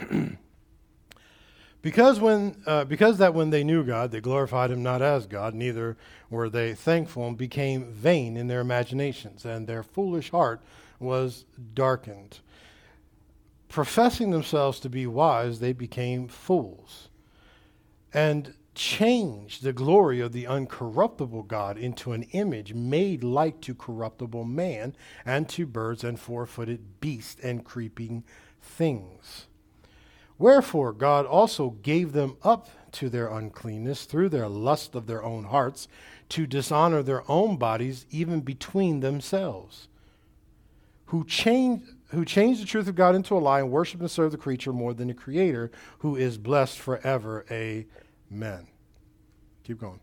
[1.84, 5.52] Because when, uh, because that when they knew God, they glorified Him not as God,
[5.52, 5.98] neither
[6.30, 10.62] were they thankful, and became vain in their imaginations, and their foolish heart
[10.98, 11.44] was
[11.74, 12.40] darkened.
[13.68, 17.10] Professing themselves to be wise, they became fools,
[18.14, 24.44] and changed the glory of the uncorruptible God into an image made like to corruptible
[24.44, 28.24] man, and to birds and four-footed beasts and creeping
[28.62, 29.48] things.
[30.38, 35.44] Wherefore God also gave them up to their uncleanness through their lust of their own
[35.44, 35.88] hearts,
[36.30, 39.88] to dishonor their own bodies even between themselves,
[41.06, 44.32] who changed, who changed the truth of God into a lie and worship and serve
[44.32, 47.44] the creature more than the Creator, who is blessed forever.
[47.50, 48.66] Amen.
[49.64, 50.00] Keep going.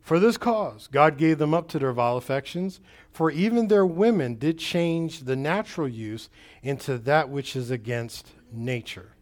[0.00, 2.80] For this cause, God gave them up to their vile affections,
[3.12, 6.28] for even their women did change the natural use
[6.62, 9.12] into that which is against nature.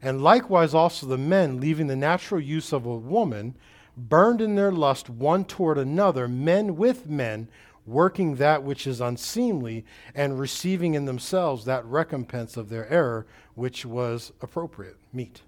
[0.00, 3.56] And likewise also the men, leaving the natural use of a woman,
[3.96, 7.48] burned in their lust one toward another, men with men,
[7.84, 9.84] working that which is unseemly,
[10.14, 15.42] and receiving in themselves that recompense of their error, which was appropriate, meet.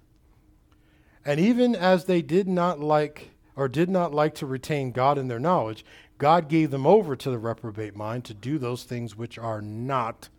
[1.23, 5.27] And even as they did not like or did not like to retain God in
[5.27, 5.85] their knowledge,
[6.17, 10.29] God gave them over to the reprobate mind to do those things which are not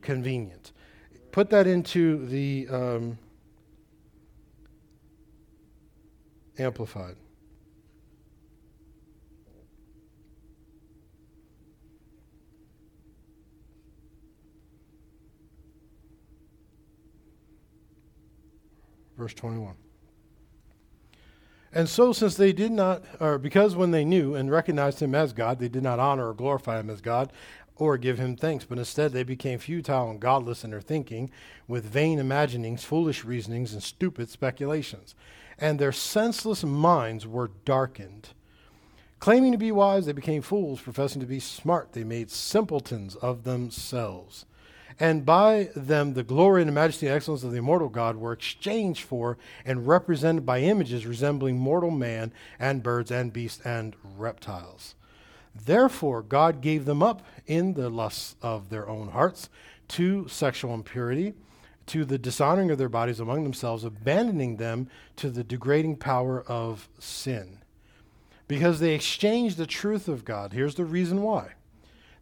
[0.00, 0.72] convenient.
[1.32, 3.18] Put that into the um,
[6.58, 7.16] Amplified.
[19.16, 19.74] Verse 21.
[21.72, 25.32] And so, since they did not, or because when they knew and recognized him as
[25.32, 27.32] God, they did not honor or glorify him as God
[27.76, 31.30] or give him thanks, but instead they became futile and godless in their thinking,
[31.68, 35.14] with vain imaginings, foolish reasonings, and stupid speculations.
[35.58, 38.30] And their senseless minds were darkened.
[39.18, 40.80] Claiming to be wise, they became fools.
[40.80, 44.44] Professing to be smart, they made simpletons of themselves
[44.98, 48.32] and by them the glory and the majesty and excellence of the immortal God were
[48.32, 54.94] exchanged for and represented by images resembling mortal man and birds and beasts and reptiles.
[55.54, 59.48] Therefore, God gave them up in the lusts of their own hearts
[59.88, 61.34] to sexual impurity,
[61.86, 66.88] to the dishonoring of their bodies among themselves, abandoning them to the degrading power of
[66.98, 67.58] sin.
[68.48, 70.52] Because they exchanged the truth of God.
[70.52, 71.54] Here's the reason why.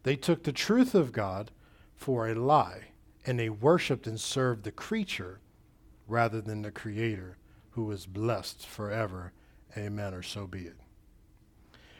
[0.03, 1.51] They took the truth of God
[1.95, 2.85] for a lie,
[3.25, 5.39] and they worshiped and served the creature
[6.07, 7.37] rather than the Creator,
[7.71, 9.33] who is blessed forever.
[9.75, 10.75] Amen, or so be it.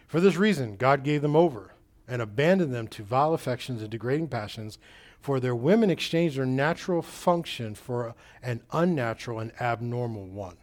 [0.07, 1.73] For this reason, God gave them over
[2.07, 4.77] and abandoned them to vile affections and degrading passions,
[5.25, 8.13] for their women exchanged their natural function for
[8.43, 10.55] an unnatural and abnormal one.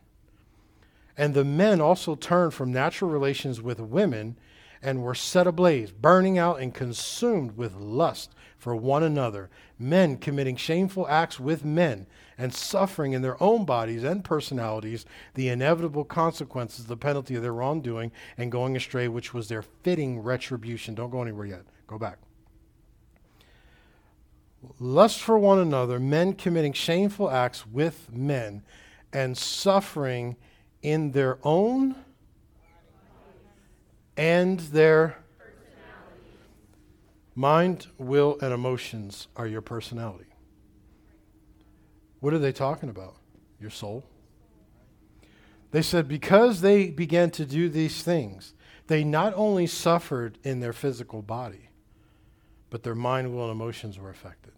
[1.19, 4.37] And the men also turned from natural relations with women
[4.81, 9.51] and were set ablaze, burning out and consumed with lust for one another,
[9.81, 12.07] men committing shameful acts with men,
[12.39, 15.05] and suffering in their own bodies and personalities
[15.35, 20.21] the inevitable consequences, the penalty of their wrongdoing and going astray, which was their fitting
[20.21, 20.95] retribution.
[20.95, 21.63] Don't go anywhere yet.
[21.89, 22.19] Go back.
[24.79, 28.63] Lust for one another, men committing shameful acts with men,
[29.13, 30.37] and suffering
[30.83, 31.97] in their own
[34.17, 35.23] and their
[37.35, 40.27] Mind, will, and emotions are your personality.
[42.21, 43.17] What are they talking about?
[43.59, 44.05] Your soul.
[45.71, 48.53] They said because they began to do these things,
[48.87, 51.71] they not only suffered in their physical body,
[52.69, 54.52] but their mind, will, and emotions were affected.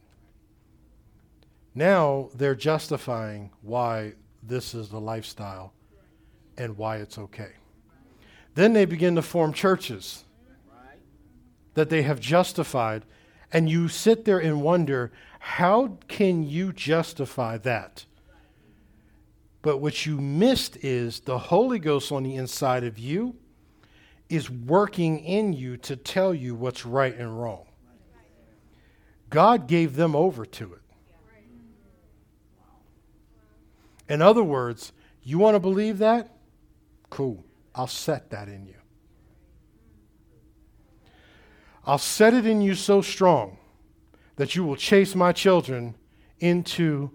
[1.74, 5.72] Now they're justifying why this is the lifestyle
[6.56, 7.52] and why it's okay.
[8.54, 10.24] Then they begin to form churches
[11.74, 13.04] that they have justified,
[13.52, 15.10] and you sit there and wonder,
[15.40, 18.06] how can you justify that?
[19.60, 23.34] But what you missed is the Holy Ghost on the inside of you
[24.28, 27.66] is working in you to tell you what's right and wrong.
[29.30, 30.83] God gave them over to it.
[34.08, 34.92] In other words,
[35.22, 36.30] you want to believe that?
[37.10, 37.44] Cool.
[37.74, 38.74] I'll set that in you.
[41.86, 43.58] I'll set it in you so strong
[44.36, 45.94] that you will chase my children
[46.40, 47.10] into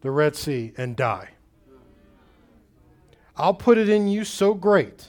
[0.00, 1.30] the Red Sea and die.
[3.36, 5.08] I'll put it in you so great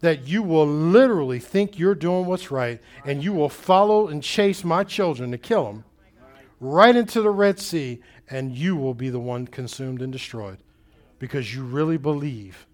[0.00, 4.64] that you will literally think you're doing what's right and you will follow and chase
[4.64, 5.84] my children to kill them
[6.60, 10.58] right into the Red Sea and you will be the one consumed and destroyed
[11.18, 12.66] because you really believe.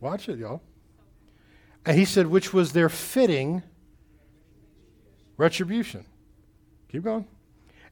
[0.00, 0.62] Watch it, y'all.
[1.84, 3.62] And he said, which was their fitting
[5.36, 6.04] retribution.
[6.90, 7.26] Keep going.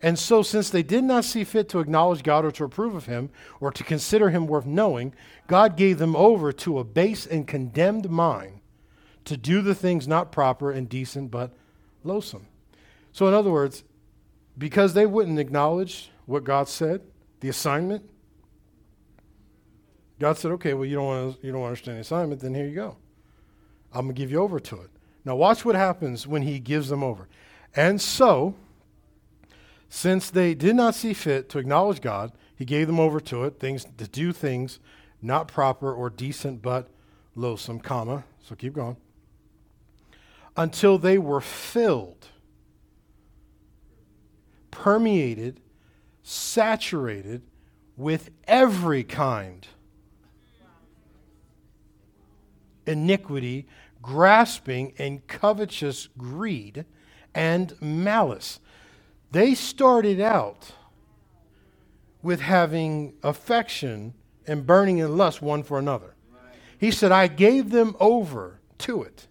[0.03, 3.07] And so, since they did not see fit to acknowledge God or to approve of
[3.07, 5.15] him or to consider him worth knowing,
[5.47, 8.61] God gave them over to a base and condemned mind
[9.25, 11.55] to do the things not proper and decent but
[12.03, 12.47] loathsome.
[13.13, 13.85] So, in other words,
[14.57, 17.03] because they wouldn't acknowledge what God said,
[17.41, 18.09] the assignment,
[20.19, 22.67] God said, okay, well, you don't, want to, you don't understand the assignment, then here
[22.67, 22.97] you go.
[23.93, 24.91] I'm going to give you over to it.
[25.25, 27.29] Now, watch what happens when he gives them over.
[27.75, 28.55] And so,
[29.89, 33.59] since they did not see fit to acknowledge God, he gave them over to it,
[33.59, 34.79] things to do things
[35.25, 36.89] not proper or decent, but
[37.35, 38.25] loathsome, comma.
[38.43, 38.97] So keep going.
[40.57, 42.29] Until they were filled,
[44.75, 45.61] permeated,
[46.25, 47.43] saturated
[47.97, 49.68] with every kind
[52.87, 53.68] iniquity
[54.03, 56.85] grasping and covetous greed
[57.35, 58.59] and malice.
[59.31, 60.72] They started out
[62.20, 64.12] with having affection
[64.45, 66.16] and burning in lust one for another.
[66.79, 69.29] He said, I gave them over to it.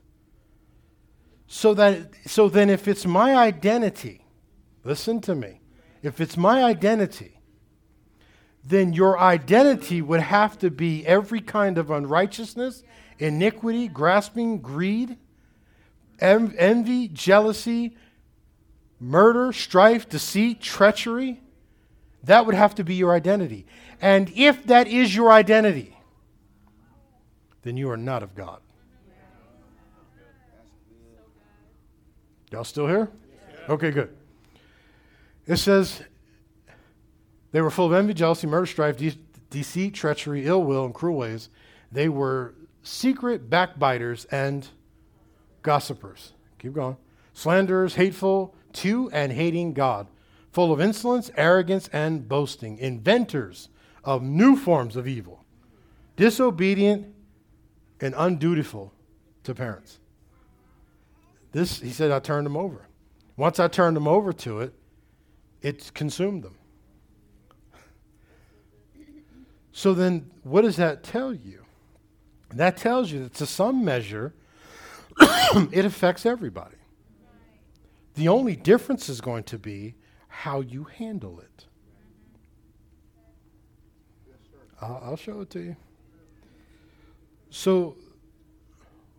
[1.48, 4.23] So that so then if it's my identity,
[4.84, 5.62] listen to me.
[6.02, 7.40] If it's my identity,
[8.66, 12.84] then your identity would have to be every kind of unrighteousness,
[13.20, 15.18] iniquity, grasping, greed,
[16.20, 17.98] envy, jealousy,
[19.00, 21.42] murder, strife, deceit, treachery.
[22.24, 23.66] That would have to be your identity.
[24.02, 25.98] And if that is your identity,
[27.64, 28.60] then you are not of God.
[32.52, 33.10] Y'all still here?
[33.68, 34.16] Okay, good.
[35.46, 36.02] It says,
[37.52, 39.18] they were full of envy, jealousy, murder, strife, de-
[39.50, 41.50] deceit, treachery, ill will, and cruel ways.
[41.92, 44.68] They were secret backbiters and
[45.62, 46.34] gossipers.
[46.60, 46.98] Keep going.
[47.34, 50.08] Slanderers, hateful to and hating God,
[50.52, 53.70] full of insolence, arrogance, and boasting, inventors
[54.04, 55.44] of new forms of evil,
[56.16, 57.14] disobedient
[58.02, 58.92] and undutiful
[59.44, 60.00] to parents.
[61.52, 62.88] This, he said, I turned them over.
[63.38, 64.74] Once I turned them over to it,
[65.64, 66.56] it consumed them.
[69.72, 71.66] So then, what does that tell you?
[72.54, 74.36] That tells you that to some measure,
[75.72, 76.76] it affects everybody.
[78.14, 79.96] The only difference is going to be
[80.28, 81.66] how you handle it.
[84.82, 85.76] I'll, show it to you.
[87.50, 87.96] So,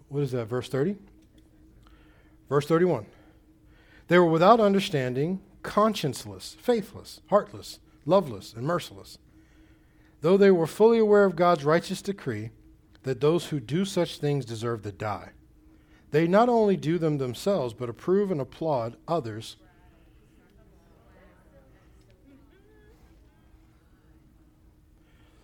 [0.09, 0.97] what is that, verse 30?
[2.51, 3.07] Verse 31.
[4.09, 9.19] They were without understanding, conscienceless, faithless, heartless, loveless, and merciless.
[10.21, 12.51] Though they were fully aware of God's righteous decree
[13.03, 15.31] that those who do such things deserve to die,
[16.12, 19.57] they not only do them themselves, but approve and applaud others.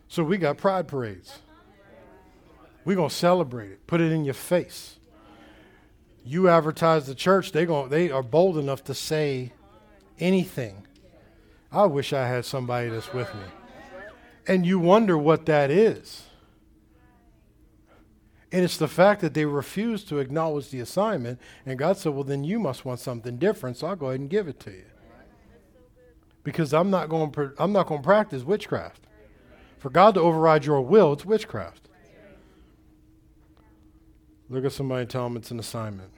[0.07, 1.41] So we got pride parades.
[2.85, 4.97] We're going to celebrate it, put it in your face.
[6.25, 9.53] You advertise the church, they, going they are bold enough to say
[10.21, 10.87] anything.
[11.73, 13.43] I wish I had somebody that's with me.
[14.47, 16.25] And you wonder what that is.
[18.53, 21.39] And it's the fact that they refuse to acknowledge the assignment.
[21.65, 24.29] And God said, Well, then you must want something different, so I'll go ahead and
[24.29, 24.85] give it to you.
[26.43, 29.07] Because I'm not going I'm not going to practice witchcraft.
[29.79, 31.89] For God to override your will, it's witchcraft.
[34.49, 36.11] Look at somebody and tell them it's an assignment.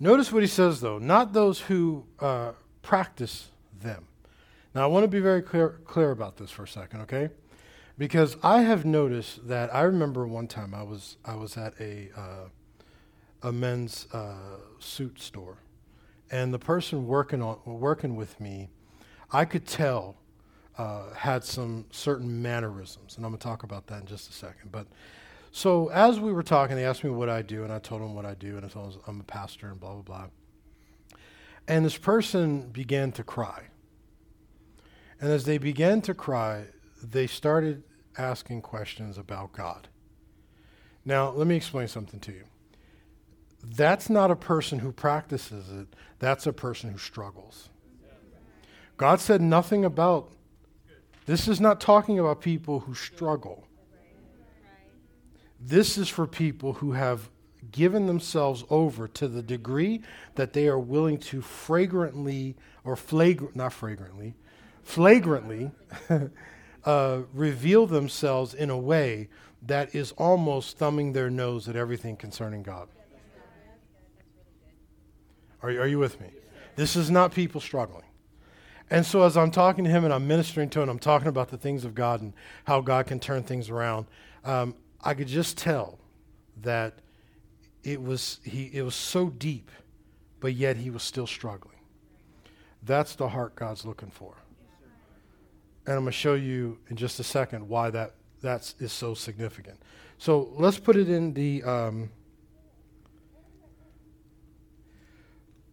[0.00, 3.48] Notice what he says, though not those who uh, practice
[3.80, 4.06] them.
[4.74, 7.30] Now, I want to be very clear, clear about this for a second, okay?
[7.96, 12.10] Because I have noticed that I remember one time I was I was at a
[12.16, 12.48] uh,
[13.42, 15.56] a men's uh, suit store,
[16.30, 18.68] and the person working on working with me,
[19.32, 20.16] I could tell
[20.76, 24.70] uh, had some certain mannerisms, and I'm gonna talk about that in just a second.
[24.70, 24.86] But
[25.50, 28.14] so as we were talking, they asked me what I do, and I told them
[28.14, 30.26] what I do, and I told them I'm a pastor and blah blah blah.
[31.66, 33.64] And this person began to cry.
[35.20, 36.66] And as they began to cry,
[37.02, 37.82] they started
[38.16, 39.88] asking questions about God.
[41.04, 42.44] Now, let me explain something to you.
[43.64, 45.88] That's not a person who practices it,
[46.18, 47.68] that's a person who struggles.
[48.96, 50.32] God said nothing about
[51.26, 53.67] this is not talking about people who struggle.
[55.60, 57.30] This is for people who have
[57.72, 60.02] given themselves over to the degree
[60.36, 64.34] that they are willing to fragrantly or flagrant not fragrantly
[64.88, 65.70] flagrantly
[66.84, 69.28] uh, reveal themselves in a way
[69.66, 72.88] that is almost thumbing their nose at everything concerning God.
[75.62, 76.28] Are, are you with me?
[76.76, 78.04] This is not people struggling.
[78.90, 81.48] And so, as I'm talking to him and I'm ministering to him, I'm talking about
[81.48, 82.32] the things of God and
[82.64, 84.06] how God can turn things around.
[84.42, 85.98] Um, I could just tell
[86.62, 86.98] that
[87.82, 88.70] it was he.
[88.72, 89.70] It was so deep,
[90.40, 91.78] but yet he was still struggling.
[92.82, 94.34] That's the heart God's looking for.
[95.86, 99.14] And I'm going to show you in just a second why that that's is so
[99.14, 99.78] significant.
[100.18, 101.62] So let's put it in the.
[101.62, 102.10] Um,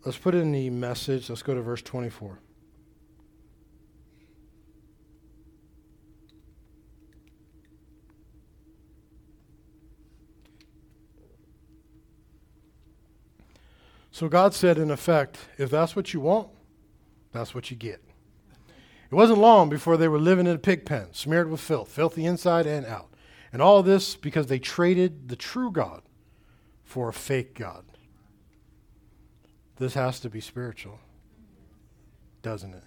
[0.06, 1.30] let's put it in the message.
[1.30, 2.40] Let's go to verse 24.
[14.16, 16.47] So God said, in effect, if that's what you want,
[17.34, 18.01] that's what you get.
[19.11, 22.26] It wasn't long before they were living in a pig pen, smeared with filth, filthy
[22.26, 23.13] inside and out.
[23.51, 26.01] And all this because they traded the true God
[26.86, 27.84] for a fake God.
[29.80, 31.01] This has to be spiritual,
[32.41, 32.84] doesn't it?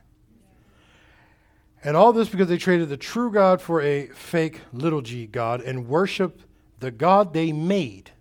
[1.85, 5.61] And all this because they traded the true God for a fake little g God
[5.61, 6.47] and worshiped
[6.81, 8.13] the God they made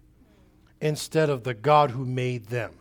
[0.82, 2.74] instead of the God who made them.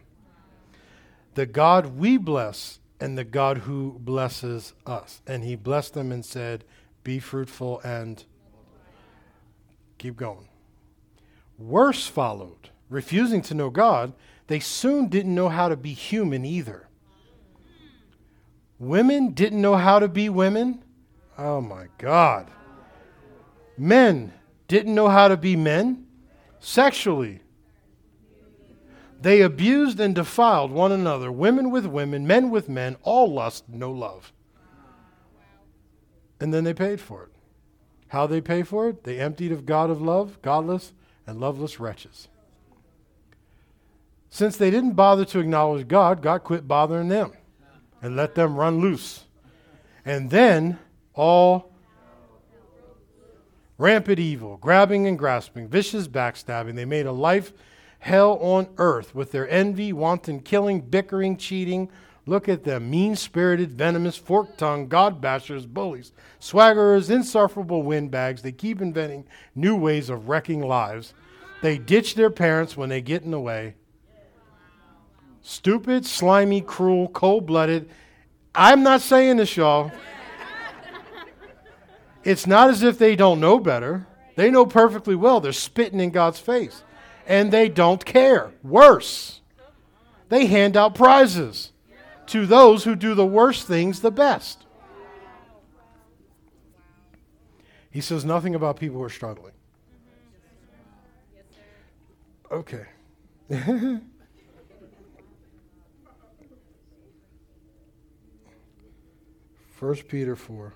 [1.37, 5.21] The God we bless and the God who blesses us.
[5.27, 6.65] And he blessed them and said,
[7.05, 8.25] Be fruitful and
[9.99, 10.49] keep going.
[11.59, 12.71] Worse followed.
[12.89, 14.15] Refusing to know God,
[14.47, 16.89] they soon didn't know how to be human either.
[18.79, 20.83] Women didn't know how to be women.
[21.37, 22.51] Oh my God.
[23.77, 24.33] Men
[24.69, 26.07] didn't know how to be men
[26.61, 27.41] sexually.
[29.21, 33.91] They abused and defiled one another, women with women, men with men, all lust, no
[33.91, 34.33] love.
[36.39, 37.31] And then they paid for it.
[38.09, 39.05] How they pay for it?
[39.05, 40.93] They emptied of God of love, godless
[41.27, 42.29] and loveless wretches.
[44.31, 47.33] Since they didn't bother to acknowledge God, God quit bothering them
[48.03, 49.25] and let them run loose.
[50.05, 50.79] And then
[51.15, 51.73] all
[53.79, 57.53] rampant evil, grabbing and grasping, vicious backstabbing, they made a life
[58.01, 61.91] hell on earth with their envy, wanton killing, bickering, cheating.
[62.25, 68.43] Look at them mean spirited, venomous, fork tongued, God bashers, bullies, swaggerers, insufferable windbags.
[68.43, 71.15] They keep inventing new ways of wrecking lives.
[71.63, 73.75] They ditch their parents when they get in the way.
[75.43, 77.89] Stupid, slimy, cruel, cold blooded.
[78.55, 79.93] I'm not saying this, y'all.
[82.25, 84.09] It's not as if they don't know better.
[84.35, 86.83] They know perfectly well they're spitting in God's face
[87.27, 88.53] and they don't care.
[88.63, 89.41] Worse,
[90.29, 91.73] they hand out prizes
[92.27, 94.63] to those who do the worst things the best.
[97.91, 99.53] He says nothing about people who are struggling.
[102.51, 102.85] Okay.
[109.71, 110.73] First Peter 4.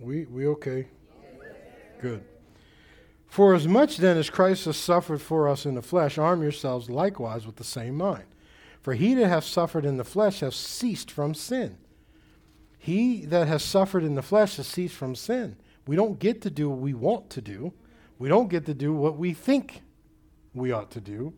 [0.00, 0.88] We we okay?
[2.00, 2.24] Good.
[3.26, 6.88] For as much then as Christ has suffered for us in the flesh, arm yourselves
[6.88, 8.24] likewise with the same mind.
[8.80, 11.76] For he that hath suffered in the flesh hath ceased from sin.
[12.78, 15.56] He that has suffered in the flesh has ceased from sin.
[15.86, 17.72] We don't get to do what we want to do.
[18.18, 19.82] We don't get to do what we think
[20.54, 21.34] we ought to do.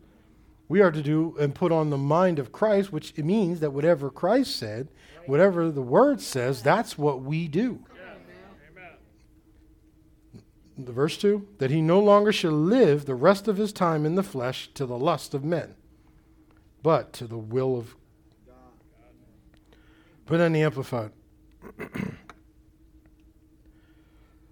[0.69, 4.09] We are to do and put on the mind of Christ, which means that whatever
[4.09, 4.87] Christ said,
[5.25, 7.83] whatever the word says, that's what we do
[10.85, 14.15] the verse 2 that he no longer shall live the rest of his time in
[14.15, 15.75] the flesh to the lust of men
[16.83, 17.95] but to the will of
[18.47, 18.55] God.
[20.25, 21.11] Put on the amplified.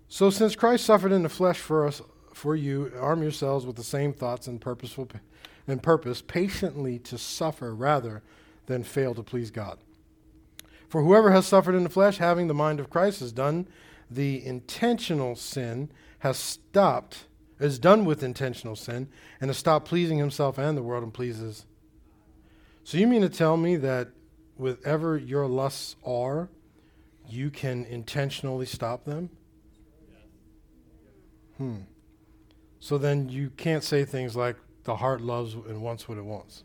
[0.07, 2.01] so since Christ suffered in the flesh for us
[2.33, 5.09] for you arm yourselves with the same thoughts and purposeful
[5.67, 8.21] and purpose patiently to suffer rather
[8.67, 9.79] than fail to please God.
[10.87, 13.67] For whoever has suffered in the flesh having the mind of Christ has done
[14.09, 17.25] the intentional sin has stopped,
[17.59, 19.07] is done with intentional sin,
[19.41, 21.65] and has stopped pleasing himself and the world and pleases.
[22.83, 24.09] So you mean to tell me that
[24.55, 26.49] whatever your lusts are,
[27.27, 29.29] you can intentionally stop them?
[31.57, 31.77] Hmm.
[32.79, 36.63] So then you can't say things like the heart loves and wants what it wants.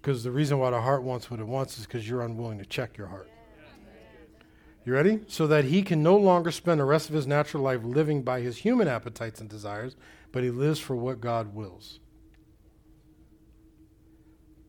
[0.00, 2.64] Because the reason why the heart wants what it wants is because you're unwilling to
[2.64, 3.30] check your heart.
[4.88, 5.20] You ready?
[5.26, 8.40] So that he can no longer spend the rest of his natural life living by
[8.40, 9.96] his human appetites and desires,
[10.32, 12.00] but he lives for what God wills.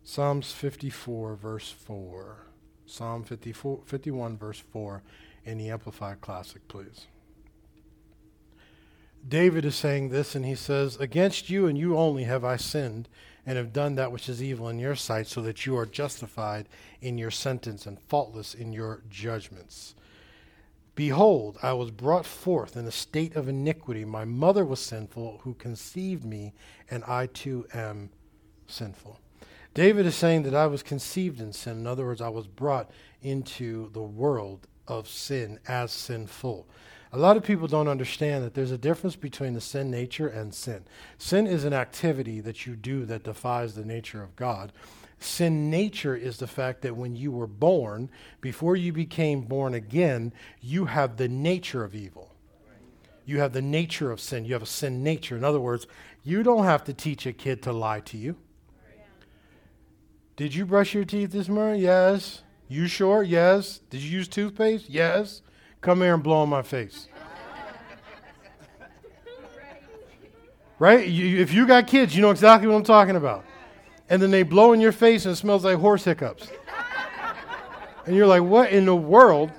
[0.03, 2.47] Psalms 54, verse 4.
[2.85, 5.03] Psalm 54, 51, verse 4
[5.45, 7.07] in the Amplified Classic, please.
[9.25, 13.07] David is saying this, and he says, Against you and you only have I sinned,
[13.45, 16.67] and have done that which is evil in your sight, so that you are justified
[16.99, 19.95] in your sentence and faultless in your judgments.
[20.99, 24.03] Behold, I was brought forth in a state of iniquity.
[24.03, 26.53] My mother was sinful, who conceived me,
[26.91, 28.09] and I too am
[28.67, 29.17] sinful.
[29.73, 31.77] David is saying that I was conceived in sin.
[31.77, 32.91] In other words, I was brought
[33.21, 36.67] into the world of sin as sinful.
[37.13, 40.53] A lot of people don't understand that there's a difference between the sin nature and
[40.53, 40.83] sin.
[41.17, 44.73] Sin is an activity that you do that defies the nature of God.
[45.19, 48.09] Sin nature is the fact that when you were born,
[48.39, 52.33] before you became born again, you have the nature of evil.
[53.25, 54.45] You have the nature of sin.
[54.45, 55.35] You have a sin nature.
[55.35, 55.87] In other words,
[56.23, 58.37] you don't have to teach a kid to lie to you.
[60.37, 61.81] Did you brush your teeth this morning?
[61.81, 62.43] Yes.
[62.69, 63.21] You sure?
[63.21, 63.81] Yes.
[63.89, 64.89] Did you use toothpaste?
[64.89, 65.41] Yes.
[65.81, 67.07] Come here and blow on my face.
[70.79, 71.05] right?
[71.05, 73.43] You, if you got kids, you know exactly what I'm talking about.
[74.09, 76.49] And then they blow in your face and it smells like horse hiccups.
[78.05, 79.51] And you're like, what in the world?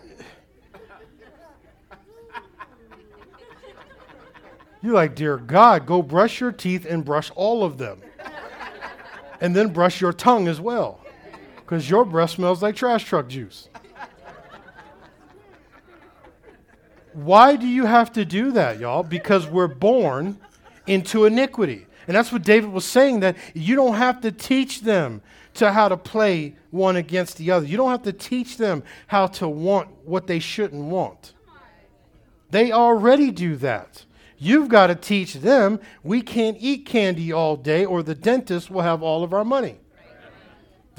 [4.83, 8.01] You're like, dear God, go brush your teeth and brush all of them.
[9.41, 11.01] And then brush your tongue as well.
[11.57, 13.69] Because your breath smells like trash truck juice.
[17.13, 19.03] Why do you have to do that, y'all?
[19.03, 20.39] Because we're born
[20.87, 21.87] into iniquity.
[22.11, 25.23] And that's what David was saying that you don't have to teach them
[25.55, 27.65] to how to play one against the other.
[27.65, 31.35] You don't have to teach them how to want what they shouldn't want.
[32.51, 34.07] They already do that.
[34.39, 38.83] You've got to teach them we can't eat candy all day or the dentist will
[38.83, 39.79] have all of our money.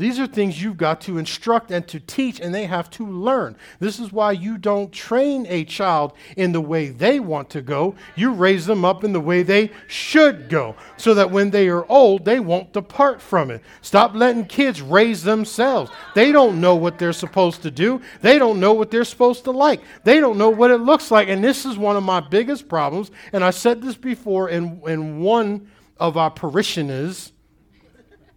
[0.02, 3.56] These are things you've got to instruct and to teach, and they have to learn.
[3.78, 7.94] This is why you don't train a child in the way they want to go.
[8.16, 11.86] You raise them up in the way they should go, so that when they are
[11.86, 13.62] old, they won't depart from it.
[13.84, 15.92] Stop letting kids raise themselves.
[16.16, 19.52] They don't know what they're supposed to do, they don't know what they're supposed to
[19.52, 21.30] like, they don't know what it looks like.
[21.30, 23.12] And this is one of my biggest problems.
[23.34, 27.34] And I said this before, and, and one of our parishioners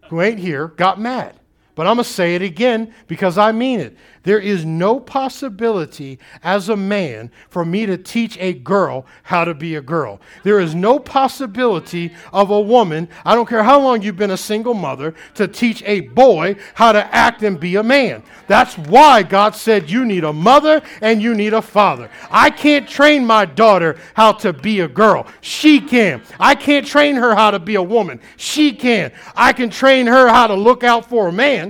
[0.09, 1.39] who ain't here got mad.
[1.75, 3.97] But I'm going to say it again because I mean it.
[4.23, 9.53] There is no possibility as a man for me to teach a girl how to
[9.53, 10.19] be a girl.
[10.43, 14.37] There is no possibility of a woman, I don't care how long you've been a
[14.37, 18.23] single mother, to teach a boy how to act and be a man.
[18.47, 22.09] That's why God said you need a mother and you need a father.
[22.31, 25.27] I can't train my daughter how to be a girl.
[25.41, 26.23] She can.
[26.39, 28.19] I can't train her how to be a woman.
[28.37, 29.11] She can.
[29.35, 31.64] I can train her how to look out for a man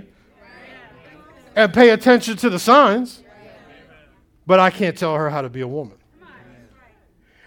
[1.56, 3.24] and pay attention to the signs,
[4.46, 5.98] but I can't tell her how to be a woman.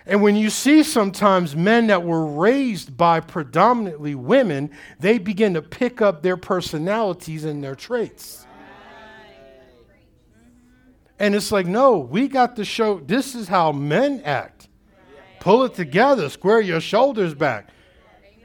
[0.06, 5.60] And when you see sometimes men that were raised by predominantly women, they begin to
[5.60, 8.46] pick up their personalities and their traits.
[11.18, 14.68] And it's like, no, we got to show this is how men act.
[15.40, 17.68] Pull it together, square your shoulders back,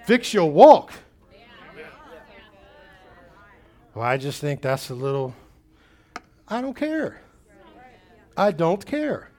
[0.05, 0.91] fix your walk.
[3.95, 5.33] Well, I just think that's a little
[6.53, 7.19] I don't care.
[8.37, 9.31] I don't care.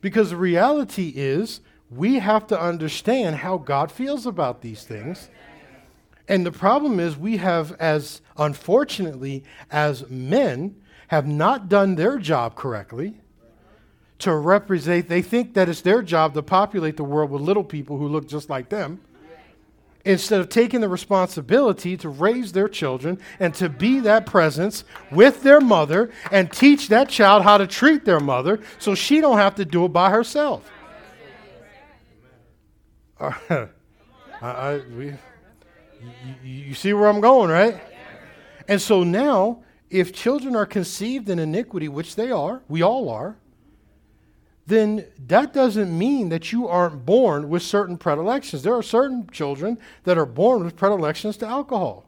[0.00, 5.30] Because the reality is, we have to understand how God feels about these things.
[6.26, 10.74] And the problem is, we have, as unfortunately, as men,
[11.06, 13.20] have not done their job correctly
[14.18, 15.08] to represent.
[15.08, 18.26] They think that it's their job to populate the world with little people who look
[18.28, 19.00] just like them
[20.04, 25.42] instead of taking the responsibility to raise their children and to be that presence with
[25.42, 29.54] their mother and teach that child how to treat their mother so she don't have
[29.54, 30.70] to do it by herself.
[33.20, 33.68] I,
[34.40, 35.14] I, we, you,
[36.42, 37.80] you see where i'm going right?
[38.68, 43.36] And so now if children are conceived in iniquity which they are we all are
[44.70, 48.62] then that doesn't mean that you aren't born with certain predilections.
[48.62, 52.06] There are certain children that are born with predilections to alcohol.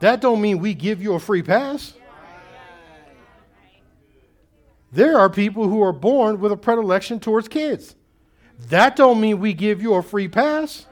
[0.00, 1.94] That don't mean we give you a free pass.
[4.92, 7.96] There are people who are born with a predilection towards kids.
[8.68, 10.86] That don't mean we give you a free pass.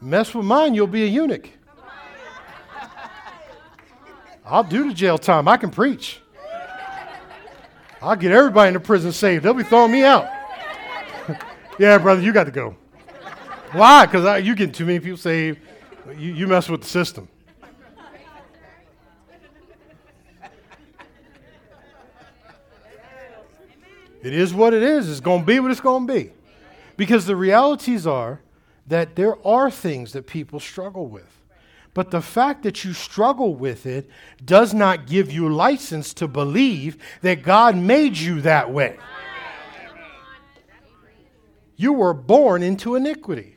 [0.00, 1.50] Mess with mine, you'll be a eunuch.
[4.46, 5.48] I'll do the jail time.
[5.48, 6.20] I can preach.
[8.04, 9.44] I'll get everybody in the prison saved.
[9.44, 10.28] They'll be throwing me out.
[11.78, 12.76] yeah, brother, you got to go.
[13.72, 14.04] Why?
[14.04, 15.58] Because you get too many people saved.
[16.18, 17.28] You, you mess with the system.
[24.22, 25.10] It is what it is.
[25.10, 26.30] It's going to be what it's going to be.
[26.98, 28.40] Because the realities are
[28.86, 31.33] that there are things that people struggle with.
[31.94, 34.10] But the fact that you struggle with it
[34.44, 38.98] does not give you license to believe that God made you that way.
[41.76, 43.56] You were born into iniquity.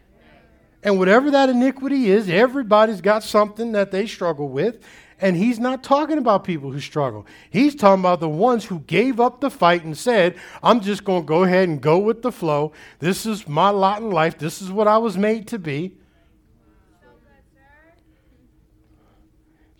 [0.84, 4.84] And whatever that iniquity is, everybody's got something that they struggle with.
[5.20, 7.26] And he's not talking about people who struggle.
[7.50, 11.24] He's talking about the ones who gave up the fight and said, I'm just going
[11.24, 12.72] to go ahead and go with the flow.
[13.00, 14.38] This is my lot in life.
[14.38, 15.97] This is what I was made to be.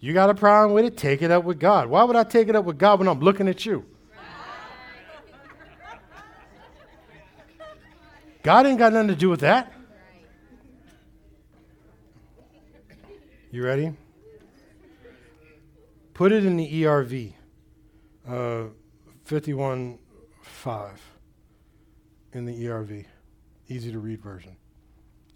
[0.08, 0.96] You got a problem with it?
[0.96, 1.90] Take it up with God.
[1.90, 3.84] Why would I take it up with God when I'm looking at you?
[8.42, 9.74] God ain't got nothing to do with that.
[13.52, 13.92] You ready?
[16.14, 17.34] Put it in the ERV.
[18.26, 18.64] Uh,
[19.26, 20.00] 51
[20.42, 21.02] 5
[22.32, 23.06] in the ERV.
[23.68, 24.56] Easy to read version,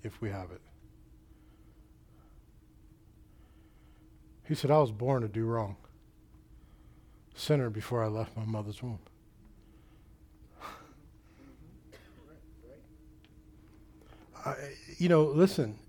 [0.01, 0.61] if we have it.
[4.51, 5.77] He said, I was born to do wrong.
[7.35, 8.99] Sinner before I left my mother's womb.
[14.45, 14.55] I,
[14.97, 15.79] you know, listen,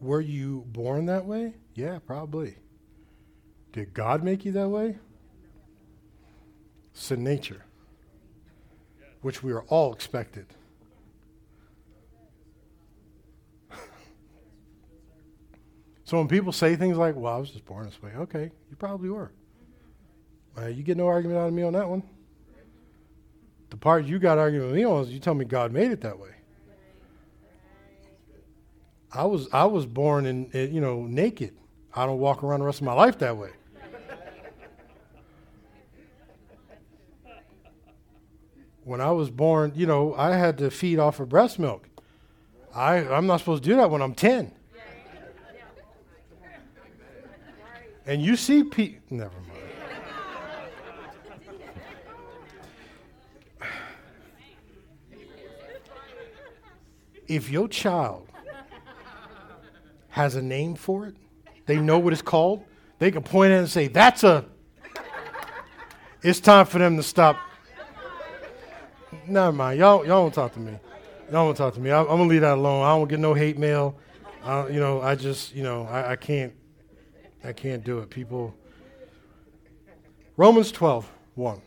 [0.00, 1.52] were you born that way?
[1.74, 2.54] Yeah, probably.
[3.74, 4.96] Did God make you that way?
[6.94, 7.66] Sin nature,
[9.20, 10.46] which we are all expected.
[16.12, 18.76] So when people say things like, well, I was just born this way, okay, you
[18.76, 19.32] probably were.
[20.58, 22.02] You get no argument out of me on that one.
[23.70, 26.02] The part you got argument with me on is you tell me God made it
[26.02, 26.28] that way.
[29.10, 31.56] I was I was born in, in, you know naked.
[31.94, 33.52] I don't walk around the rest of my life that way.
[38.84, 41.88] when I was born, you know, I had to feed off of breast milk.
[42.74, 44.52] I I'm not supposed to do that when I'm 10.
[48.06, 49.52] And you see people never mind.
[57.28, 58.28] if your child
[60.08, 61.16] has a name for it,
[61.66, 62.64] they know what it's called,
[62.98, 64.44] they can point at it and say, That's a.
[66.22, 67.36] It's time for them to stop.
[69.26, 69.80] Never mind.
[69.80, 70.78] Y'all, y'all won't talk to me.
[71.32, 71.90] Y'all won't talk to me.
[71.90, 72.84] I, am going to leave that alone.
[72.84, 73.96] I don't get no hate mail.
[74.46, 76.52] You know, I just, you know, I, I can't.
[77.44, 78.10] I can't do it.
[78.10, 78.54] People.
[80.36, 81.60] Romans 12, 1.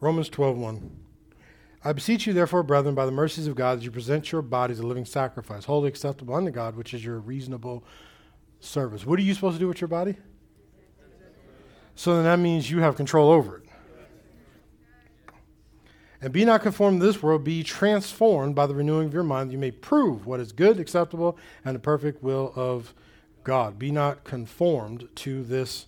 [0.00, 0.90] Romans 12, 1.
[1.84, 4.80] I beseech you, therefore, brethren, by the mercies of God, that you present your bodies
[4.80, 7.84] a living sacrifice, holy acceptable unto God, which is your reasonable
[8.60, 9.06] service.
[9.06, 10.16] What are you supposed to do with your body?
[11.94, 13.65] So then that means you have control over it.
[16.26, 19.52] And be not conformed to this world, be transformed by the renewing of your mind,
[19.52, 22.94] you may prove what is good, acceptable, and the perfect will of
[23.44, 23.78] God.
[23.78, 25.86] Be not conformed to this,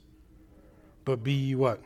[1.05, 1.83] but be what?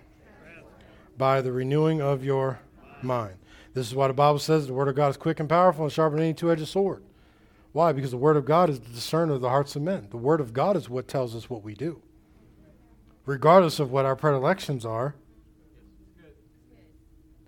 [1.16, 2.60] by the renewing of your
[3.00, 3.36] mind.
[3.72, 5.92] This is why the Bible says the Word of God is quick and powerful and
[5.92, 7.02] sharper than any two edged sword.
[7.72, 7.92] Why?
[7.92, 10.08] Because the Word of God is the discerner of the hearts of men.
[10.10, 12.02] The Word of God is what tells us what we do.
[13.24, 15.14] Regardless of what our predilections are.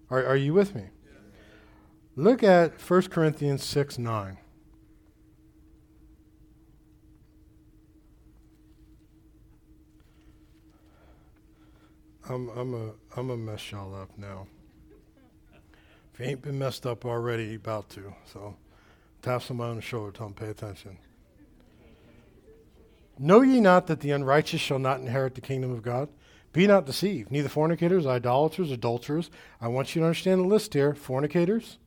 [0.09, 0.85] Are, are you with me?
[2.17, 4.39] Look at 1 Corinthians 6 9.
[12.27, 14.47] I'm I'm a I'm a mess y'all up now.
[16.13, 18.15] If you ain't been messed up already, you about to.
[18.33, 18.57] So
[19.21, 20.97] tap somebody on the shoulder, tell them pay attention.
[23.19, 26.09] Know ye not that the unrighteous shall not inherit the kingdom of God?
[26.53, 29.29] Be not deceived, neither fornicators, idolaters, adulterers.
[29.61, 30.95] I want you to understand the list here.
[30.95, 31.79] Fornicators,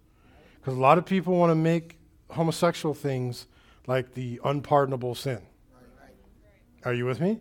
[0.67, 1.97] because a lot of people want to make
[2.31, 3.47] homosexual things
[3.87, 5.41] like the unpardonable sin.
[6.83, 7.39] Are you with me?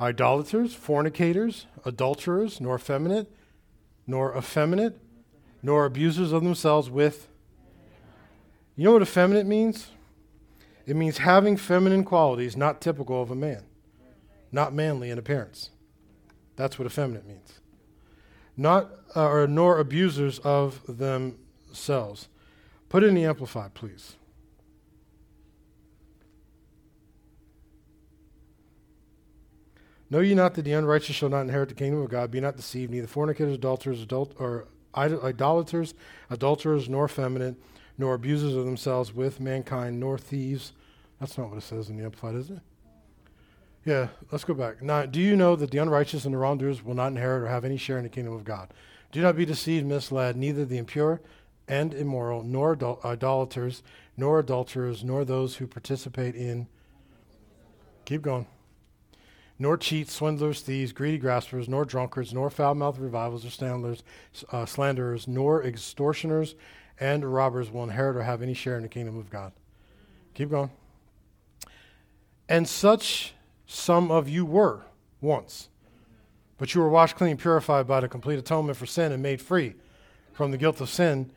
[0.00, 3.28] idolaters, fornicators, adulterers, nor effeminate,
[4.06, 5.00] nor effeminate,
[5.64, 7.28] nor abusers of themselves with.
[8.76, 9.88] You know what effeminate means?
[10.86, 13.64] It means having feminine qualities not typical of a man,
[14.52, 15.70] not manly in appearance.
[16.54, 17.58] That's what effeminate means.
[18.56, 22.28] Not uh, or nor abusers of themselves.
[22.90, 24.16] Put in the amplified, please.
[30.10, 32.32] Know ye not that the unrighteous shall not inherit the kingdom of God?
[32.32, 34.66] Be not deceived, neither fornicators, adulterers, adult, or
[34.96, 35.94] idolaters,
[36.30, 37.54] adulterers, nor effeminate,
[37.96, 40.72] nor abusers of themselves with mankind, nor thieves.
[41.20, 42.58] That's not what it says in the Amplified, is it?
[43.84, 44.82] Yeah, let's go back.
[44.82, 47.64] Now, do you know that the unrighteous and the wrongdoers will not inherit or have
[47.64, 48.74] any share in the kingdom of God?
[49.12, 51.20] Do not be deceived, misled, neither the impure
[51.70, 53.82] and immoral, nor idolaters,
[54.16, 56.66] nor adulterers, nor those who participate in.
[58.04, 58.46] Keep going
[59.60, 64.02] nor cheats, swindlers, thieves, greedy graspers, nor drunkards, nor foul-mouthed revilers or slanderers,
[64.50, 66.54] uh, slanderers, nor extortioners
[66.98, 69.52] and robbers will inherit or have any share in the kingdom of God.
[70.32, 70.70] Keep going.
[72.48, 73.34] And such
[73.66, 74.80] some of you were
[75.20, 75.68] once,
[76.56, 79.74] but you were washed clean, purified by the complete atonement for sin, and made free
[80.32, 81.30] from the guilt of sin.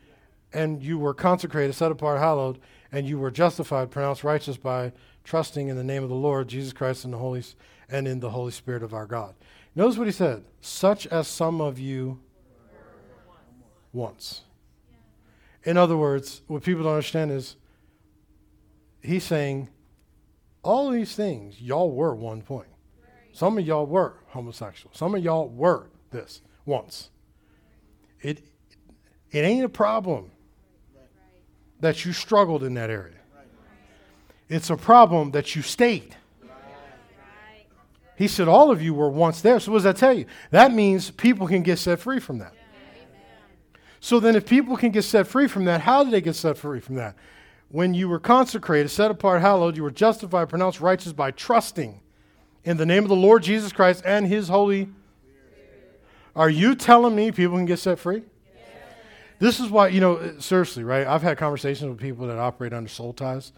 [0.54, 2.58] And you were consecrated, set apart, hallowed,
[2.92, 4.92] and you were justified, pronounced righteous by
[5.24, 7.42] trusting in the name of the Lord Jesus Christ and the Holy
[7.88, 9.34] and in the Holy Spirit of our God.
[9.74, 12.20] Notice what he said such as some of you
[13.92, 14.42] once.
[15.64, 17.56] In other words, what people don't understand is
[19.02, 19.68] he's saying
[20.62, 22.68] All these things, y'all were one point.
[23.32, 24.94] Some of y'all were homosexual.
[24.94, 27.10] Some of y'all were this once.
[28.22, 28.44] It
[29.30, 30.30] it ain't a problem
[31.80, 33.14] that you struggled in that area.
[34.48, 36.16] It's a problem that you stayed.
[38.16, 39.58] He said, All of you were once there.
[39.58, 40.26] So, what does that tell you?
[40.50, 42.52] That means people can get set free from that.
[44.00, 46.56] So, then if people can get set free from that, how did they get set
[46.56, 47.16] free from that?
[47.70, 52.00] When you were consecrated, set apart, hallowed, you were justified, pronounced righteous by trusting
[52.62, 54.88] in the name of the Lord Jesus Christ and his holy.
[56.36, 58.22] Are you telling me people can get set free?
[59.44, 61.06] This is why, you know, seriously, right?
[61.06, 63.52] I've had conversations with people that operate under soul ties,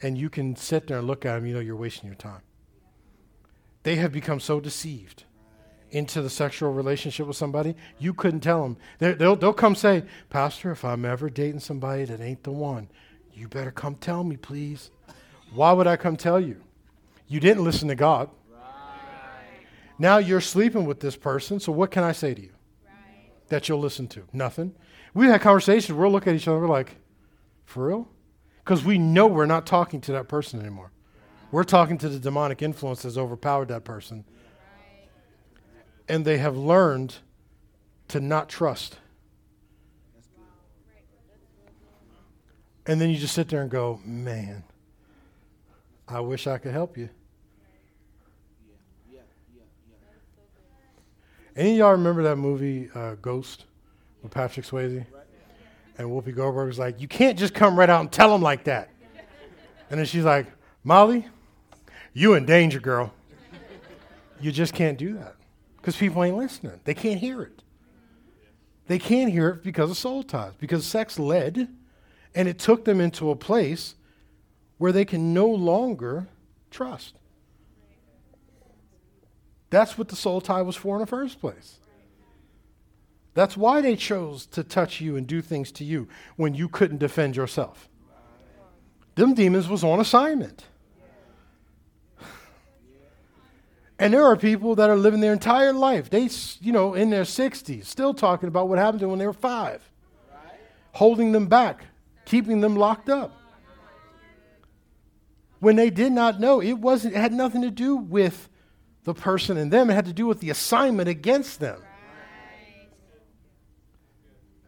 [0.00, 2.42] and you can sit there and look at them, you know, you're wasting your time.
[3.82, 5.24] They have become so deceived
[5.90, 8.76] into the sexual relationship with somebody, you couldn't tell them.
[9.00, 12.88] they will they'll come say, Pastor, if I'm ever dating somebody that ain't the one,
[13.34, 14.92] you better come tell me, please.
[15.52, 16.62] Why would I come tell you?
[17.26, 18.30] You didn't listen to God.
[18.48, 19.66] Right.
[19.98, 22.52] Now you're sleeping with this person, so what can I say to you
[22.86, 23.48] right.
[23.48, 24.22] that you'll listen to?
[24.32, 24.76] Nothing.
[25.14, 26.96] We had conversations, we're look at each other, we're like,
[27.64, 28.08] for real?
[28.64, 30.90] Because we know we're not talking to that person anymore.
[31.50, 34.24] We're talking to the demonic influence that's overpowered that person.
[36.08, 37.16] And they have learned
[38.08, 38.98] to not trust.
[42.86, 44.64] And then you just sit there and go, man,
[46.08, 47.08] I wish I could help you.
[51.54, 53.66] Any of y'all remember that movie uh, Ghost
[54.22, 55.04] with Patrick Swayze?
[55.98, 58.64] And Whoopi Goldberg was like, You can't just come right out and tell them like
[58.64, 58.88] that.
[59.90, 60.46] And then she's like,
[60.84, 61.26] Molly,
[62.14, 63.12] you in danger, girl.
[64.40, 65.36] You just can't do that
[65.76, 66.80] because people ain't listening.
[66.84, 67.62] They can't hear it.
[68.88, 71.68] They can't hear it because of soul ties, because sex led,
[72.34, 73.94] and it took them into a place
[74.78, 76.26] where they can no longer
[76.70, 77.14] trust.
[79.70, 81.78] That's what the soul tie was for in the first place.
[83.34, 86.98] That's why they chose to touch you and do things to you when you couldn't
[86.98, 87.88] defend yourself.
[89.14, 90.66] Them demons was on assignment.
[93.98, 96.28] And there are people that are living their entire life, they,
[96.60, 99.32] you know, in their 60s, still talking about what happened to them when they were
[99.32, 99.80] five,
[100.92, 101.84] holding them back,
[102.24, 103.32] keeping them locked up.
[105.60, 108.48] When they did not know, it wasn't, it had nothing to do with
[109.04, 111.80] the person in them, it had to do with the assignment against them.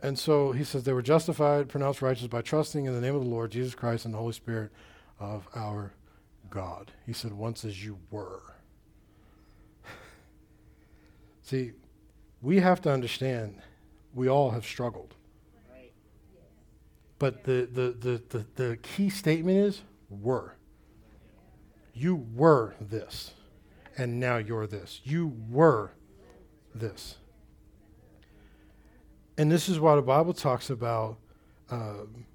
[0.05, 3.23] And so he says they were justified, pronounced righteous by trusting in the name of
[3.23, 4.71] the Lord Jesus Christ and the Holy Spirit
[5.19, 5.95] of our
[6.51, 6.93] God.
[7.07, 8.43] He said, once as you were.
[11.43, 11.73] See,
[12.43, 13.63] we have to understand
[14.13, 15.15] we all have struggled.
[17.19, 19.81] But the, the, the, the, the key statement is
[20.11, 20.57] were.
[21.95, 23.33] You were this,
[23.97, 25.01] and now you're this.
[25.03, 25.93] You were
[26.75, 27.17] this.
[29.37, 31.18] And this is why the Bible talks about
[31.70, 32.26] um,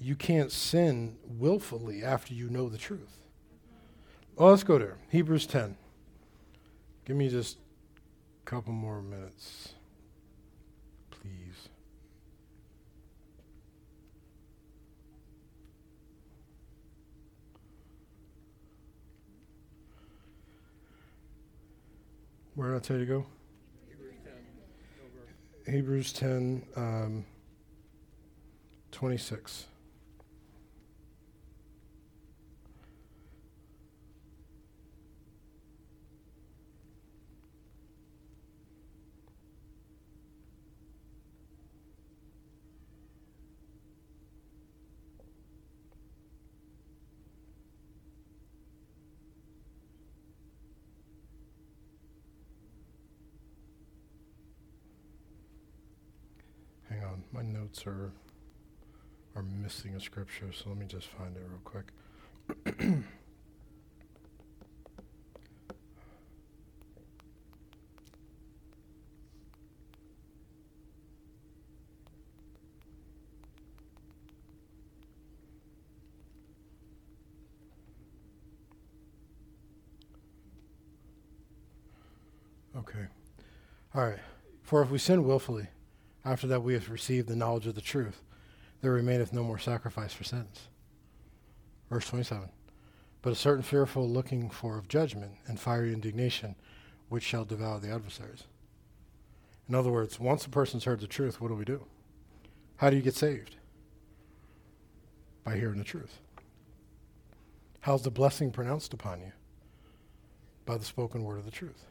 [0.00, 3.26] you can't sin willfully after you know the truth.
[4.36, 4.96] Well, let's go there.
[5.10, 5.76] Hebrews 10.
[7.04, 7.58] Give me just
[8.42, 9.74] a couple more minutes,
[11.10, 11.68] please.
[22.54, 23.26] Where did I tell you to go?
[25.66, 27.24] Hebrews 10, um,
[28.92, 29.66] 26.
[57.36, 58.12] My notes are
[59.34, 63.04] are missing a scripture, so let me just find it real quick.
[82.76, 83.06] Okay.
[83.94, 84.18] All right.
[84.62, 85.66] For if we sin willfully,
[86.26, 88.20] after that we have received the knowledge of the truth,
[88.82, 90.68] there remaineth no more sacrifice for sins.
[91.88, 92.48] Verse 27.
[93.22, 96.56] But a certain fearful looking for of judgment and fiery indignation,
[97.08, 98.42] which shall devour the adversaries.
[99.68, 101.86] In other words, once a person's heard the truth, what do we do?
[102.76, 103.56] How do you get saved?
[105.44, 106.18] By hearing the truth.
[107.80, 109.32] How's the blessing pronounced upon you?
[110.64, 111.86] By the spoken word of the truth.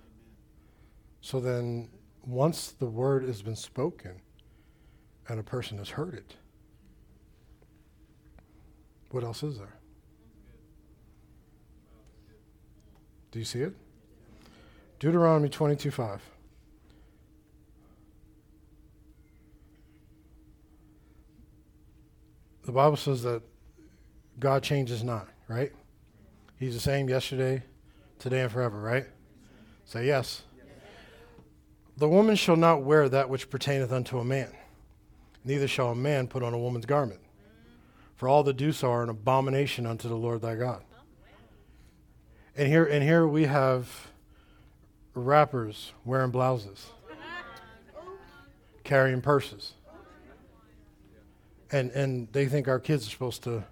[1.21, 1.87] So then,
[2.25, 4.21] once the word has been spoken
[5.27, 6.35] and a person has heard it,
[9.11, 9.75] what else is there?
[13.31, 13.73] Do you see it?
[14.99, 16.21] Deuteronomy 22 5.
[22.63, 23.43] The Bible says that
[24.39, 25.71] God changes not, right?
[26.57, 27.63] He's the same yesterday,
[28.17, 29.05] today, and forever, right?
[29.85, 30.43] Say yes.
[31.97, 34.51] The woman shall not wear that which pertaineth unto a man,
[35.45, 37.21] neither shall a man put on a woman's garment.
[38.15, 40.83] For all that do so are an abomination unto the Lord thy God.
[42.57, 44.07] And here, and here we have
[45.13, 46.87] rappers wearing blouses,
[48.83, 49.73] carrying purses,
[51.71, 53.65] and and they think our kids are supposed to.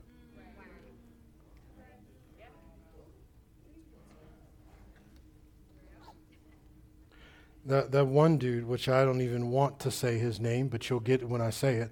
[7.66, 11.00] That that one dude, which I don't even want to say his name, but you'll
[11.00, 11.92] get it when I say it,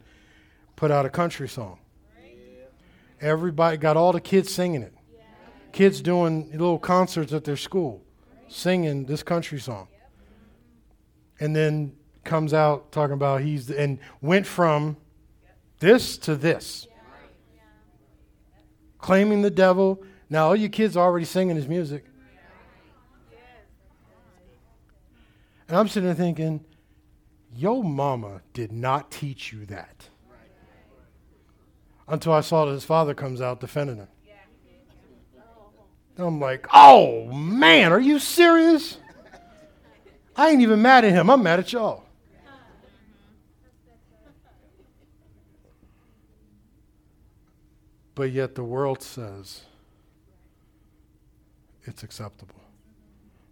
[0.76, 1.80] put out a country song.
[3.22, 4.94] Everybody got all the kids singing it.
[5.72, 8.04] Kids doing little concerts at their school,
[8.50, 9.88] singing this country song.
[11.40, 11.94] And then
[12.24, 14.98] comes out talking about he's and went from
[15.80, 16.88] this to this.
[19.00, 20.04] Claiming the devil.
[20.30, 22.06] Now all you kids are already singing his music.
[25.72, 26.66] And I'm sitting there thinking,
[27.56, 30.10] your mama did not teach you that.
[32.10, 34.10] Until I saw that his father comes out defending him.
[36.18, 38.98] I'm like, oh man, are you serious?
[40.36, 41.30] I ain't even mad at him.
[41.30, 42.04] I'm mad at y'all.
[48.14, 49.62] But yet the world says
[51.84, 52.62] it's acceptable.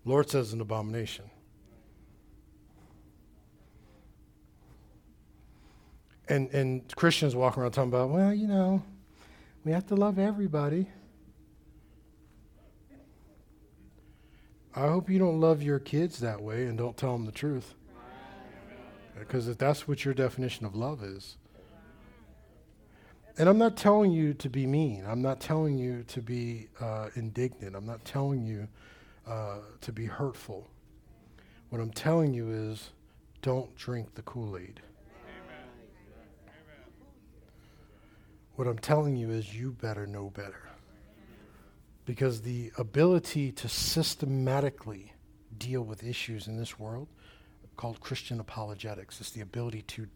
[0.04, 1.32] Lord says an abomination.
[6.30, 8.84] And, and Christians walk around talking about, well, you know,
[9.66, 10.88] we have to love everybody.
[14.76, 17.74] I hope you don't love your kids that way and don't tell them the truth.
[19.18, 21.36] Because if that's what your definition of love is.
[23.38, 25.04] And I'm not telling you to be mean.
[25.08, 27.76] I'm not telling you to be uh, indignant.
[27.76, 28.68] I'm not telling you
[29.26, 30.70] uh, to be hurtful.
[31.70, 32.92] What I'm telling you is
[33.42, 34.82] don't drink the Kool Aid.
[38.60, 40.68] What I'm telling you is you better know better.
[42.04, 45.14] Because the ability to systematically
[45.58, 47.08] deal with issues in this world,
[47.78, 50.08] called Christian apologetics, is the ability to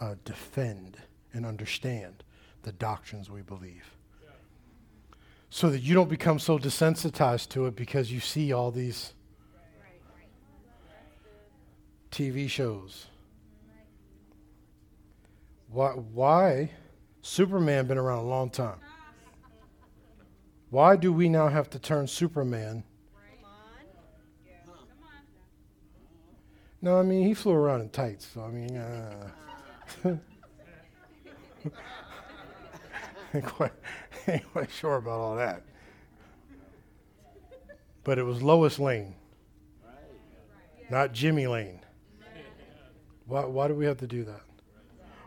[0.00, 0.96] uh, defend
[1.34, 2.24] and understand
[2.62, 3.84] the doctrines we believe.
[5.50, 9.12] So that you don't become so desensitized to it because you see all these
[12.10, 13.08] TV shows.
[15.68, 16.70] Why, why
[17.22, 18.78] Superman been around a long time.
[20.70, 22.84] Why do we now have to turn Superman?
[26.82, 28.26] No, I mean he flew around in tights.
[28.32, 29.30] So I mean, uh,
[33.42, 33.72] quite,
[34.26, 35.62] ain't quite sure about all that.
[38.02, 39.14] But it was Lois Lane,
[40.88, 41.80] not Jimmy Lane.
[43.26, 44.40] Why, why do we have to do that?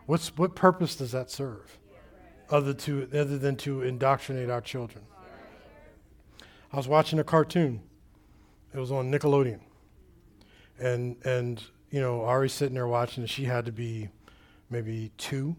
[0.06, 1.78] What's, what purpose does that serve?
[2.50, 5.04] Other, to, other than to indoctrinate our children.
[6.72, 7.80] I was watching a cartoon.
[8.74, 9.60] It was on Nickelodeon.
[10.78, 14.08] And, and you know, Ari's sitting there watching, and she had to be
[14.68, 15.54] maybe two.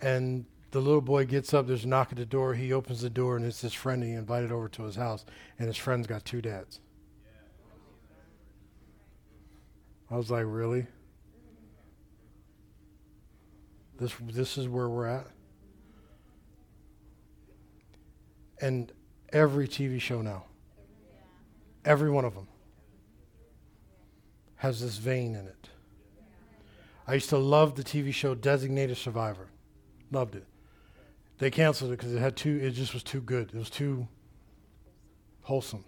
[0.00, 2.54] And the little boy gets up, there's a knock at the door.
[2.54, 5.24] He opens the door, and it's his friend he invited over to his house.
[5.58, 6.80] And his friend's got two dads.
[10.10, 10.86] I was like, really?
[13.98, 15.28] This, this is where we're at?
[18.60, 18.92] And
[19.32, 20.44] every TV show now,
[21.84, 22.48] every one of them,
[24.56, 25.68] has this vein in it.
[27.06, 29.48] I used to love the TV show Designated Survivor.
[30.10, 30.46] Loved it.
[31.38, 32.58] They canceled it because it had too.
[32.62, 33.50] It just was too good.
[33.52, 34.08] It was too
[35.42, 35.84] wholesome.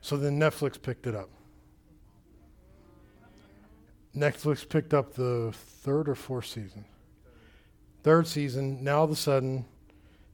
[0.00, 1.30] So then Netflix picked it up.
[4.16, 6.84] Netflix picked up the third or fourth season.
[8.02, 8.82] Third season.
[8.82, 9.64] Now all of a sudden,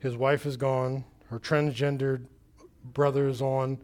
[0.00, 1.04] his wife is gone.
[1.28, 2.26] Her transgendered
[2.92, 3.78] brother is on.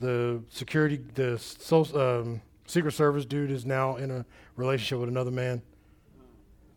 [0.00, 4.24] The security, the social, um, Secret Service dude is now in a
[4.56, 5.62] relationship with another man.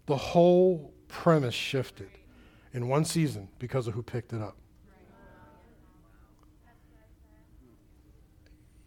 [0.06, 2.10] The whole premise shifted
[2.74, 4.56] in one season because of who picked it up.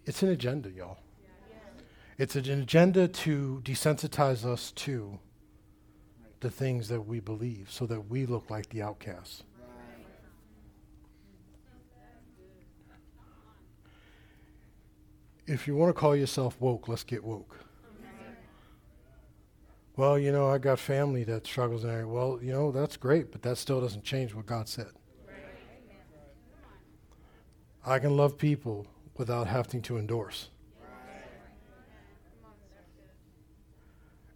[0.05, 0.99] It's an agenda, y'all.
[2.17, 5.19] It's an agenda to desensitize us to
[6.41, 9.43] the things that we believe so that we look like the outcasts.
[15.49, 17.57] If you want to call yourself woke, let's get woke.
[19.97, 22.07] Well, you know, I got family that struggles there.
[22.07, 24.91] Well, you know, that's great, but that still doesn't change what God said.
[27.85, 30.51] I can love people without having to endorse.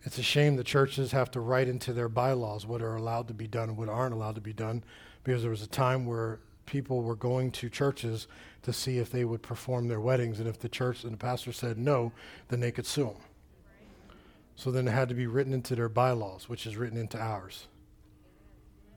[0.05, 3.35] It's a shame the churches have to write into their bylaws what are allowed to
[3.35, 4.83] be done and what aren't allowed to be done
[5.25, 8.27] because there was a time where people were going to churches
[8.63, 11.53] to see if they would perform their weddings, and if the church and the pastor
[11.53, 12.13] said no,
[12.49, 13.17] then they could sue them.
[14.55, 17.67] So then it had to be written into their bylaws, which is written into ours.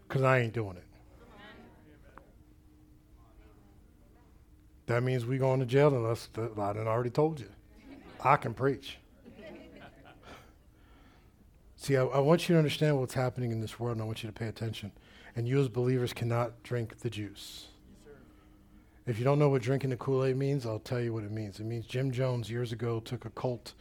[0.08, 0.84] Because I ain't doing it.
[4.88, 7.50] That means we going to jail unless I done already told you.
[8.24, 8.98] I can preach.
[11.76, 14.24] See, I, I, want you to understand what's happening in this world, and I want
[14.24, 14.92] you to pay attention.
[15.36, 17.68] And you, as believers, cannot drink the juice.
[19.08, 21.32] If you don't know what drinking the Kool Aid means, I'll tell you what it
[21.32, 21.60] means.
[21.60, 23.74] It means Jim Jones years ago took a cult.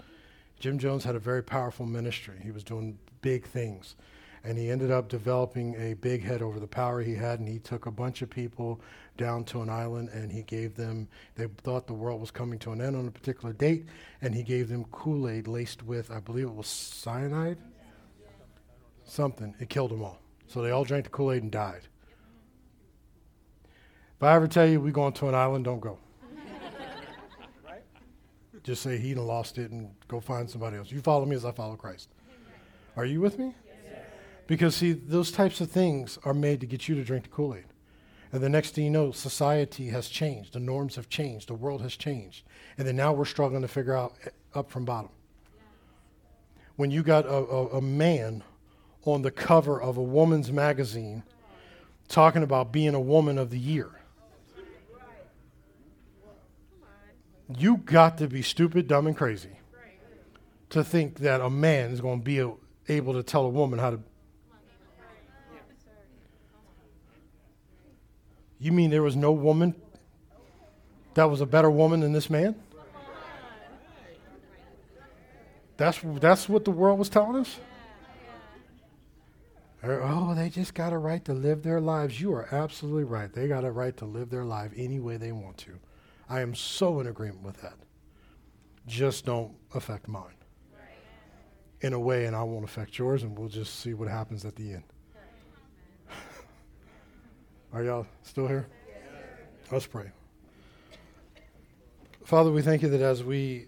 [0.61, 2.39] Jim Jones had a very powerful ministry.
[2.43, 3.97] He was doing big things.
[4.45, 7.39] And he ended up developing a big head over the power he had.
[7.39, 8.83] And he took a bunch of people
[9.17, 12.73] down to an island and he gave them, they thought the world was coming to
[12.73, 13.87] an end on a particular date.
[14.21, 17.57] And he gave them Kool Aid laced with, I believe it was cyanide?
[19.05, 19.55] Something.
[19.59, 20.21] It killed them all.
[20.49, 21.89] So they all drank the Kool Aid and died.
[24.25, 25.99] If I ever tell you we're going to an island, don't go.
[27.63, 27.83] right?
[28.63, 30.91] Just say he done lost it and go find somebody else.
[30.91, 32.09] You follow me as I follow Christ.
[32.97, 33.55] Are you with me?
[33.67, 34.01] Yes.
[34.47, 37.55] Because, see, those types of things are made to get you to drink the Kool
[37.55, 37.67] Aid.
[38.33, 40.55] And the next thing you know, society has changed.
[40.55, 41.49] The norms have changed.
[41.49, 42.47] The world has changed.
[42.79, 45.11] And then now we're struggling to figure out eh, up from bottom.
[46.77, 48.43] When you got a, a, a man
[49.05, 51.25] on the cover of a woman's magazine
[52.09, 53.91] talking about being a woman of the year.
[57.49, 59.51] You got to be stupid, dumb, and crazy
[60.71, 63.91] to think that a man is going to be able to tell a woman how
[63.91, 64.01] to.
[68.59, 69.75] You mean there was no woman
[71.15, 72.57] that was a better woman than this man?
[75.77, 77.59] That's, that's what the world was telling us?
[79.83, 82.21] Er, oh, they just got a right to live their lives.
[82.21, 83.33] You are absolutely right.
[83.33, 85.79] They got a right to live their life any way they want to.
[86.29, 87.75] I am so in agreement with that.
[88.87, 90.35] Just don't affect mine
[91.81, 94.57] in a way, and I won't affect yours, and we'll just see what happens at
[94.57, 94.85] the end.
[97.73, 98.67] Are y'all still here?
[99.71, 100.11] Let's pray.
[102.25, 103.67] Father, we thank you that as we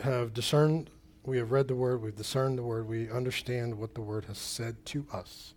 [0.00, 0.90] have discerned
[1.26, 4.36] we have read the word, we've discerned the word, we understand what the word has
[4.36, 5.54] said to us.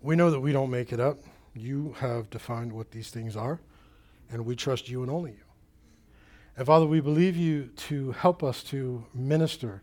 [0.00, 1.18] We know that we don't make it up.
[1.54, 3.60] You have defined what these things are,
[4.32, 5.44] and we trust you and only you.
[6.56, 9.82] And Father, we believe you to help us to minister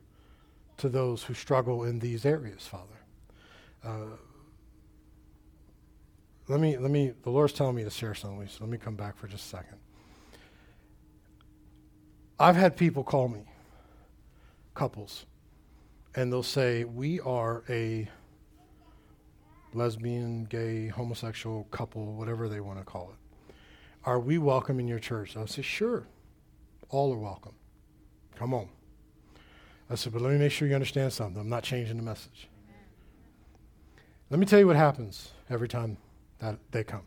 [0.78, 2.86] to those who struggle in these areas, Father.
[3.84, 4.16] Uh,
[6.48, 8.96] let me, let me, the Lord's telling me to share something, so let me come
[8.96, 9.78] back for just a second.
[12.40, 13.42] I've had people call me
[14.74, 15.26] couples,
[16.16, 18.10] and they'll say, We are a
[19.74, 23.29] lesbian, gay, homosexual couple, whatever they want to call it.
[24.06, 25.36] Are we welcome in your church?
[25.36, 26.08] I said, Sure.
[26.90, 27.54] All are welcome.
[28.36, 28.70] Come on.
[29.90, 31.40] I said, But let me make sure you understand something.
[31.40, 32.48] I'm not changing the message.
[34.30, 35.98] Let me tell you what happens every time
[36.40, 37.02] that they come.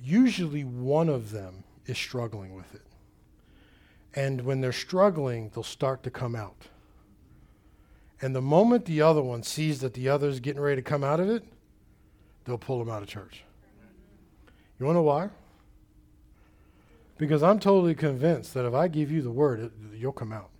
[0.00, 2.82] Usually, one of them is struggling with it.
[4.14, 6.68] And when they're struggling, they'll start to come out.
[8.22, 11.04] And the moment the other one sees that the other is getting ready to come
[11.04, 11.44] out of it,
[12.44, 13.45] they'll pull them out of church.
[14.78, 15.30] You want to know why?
[17.18, 20.50] Because I'm totally convinced that if I give you the word, it, you'll come out.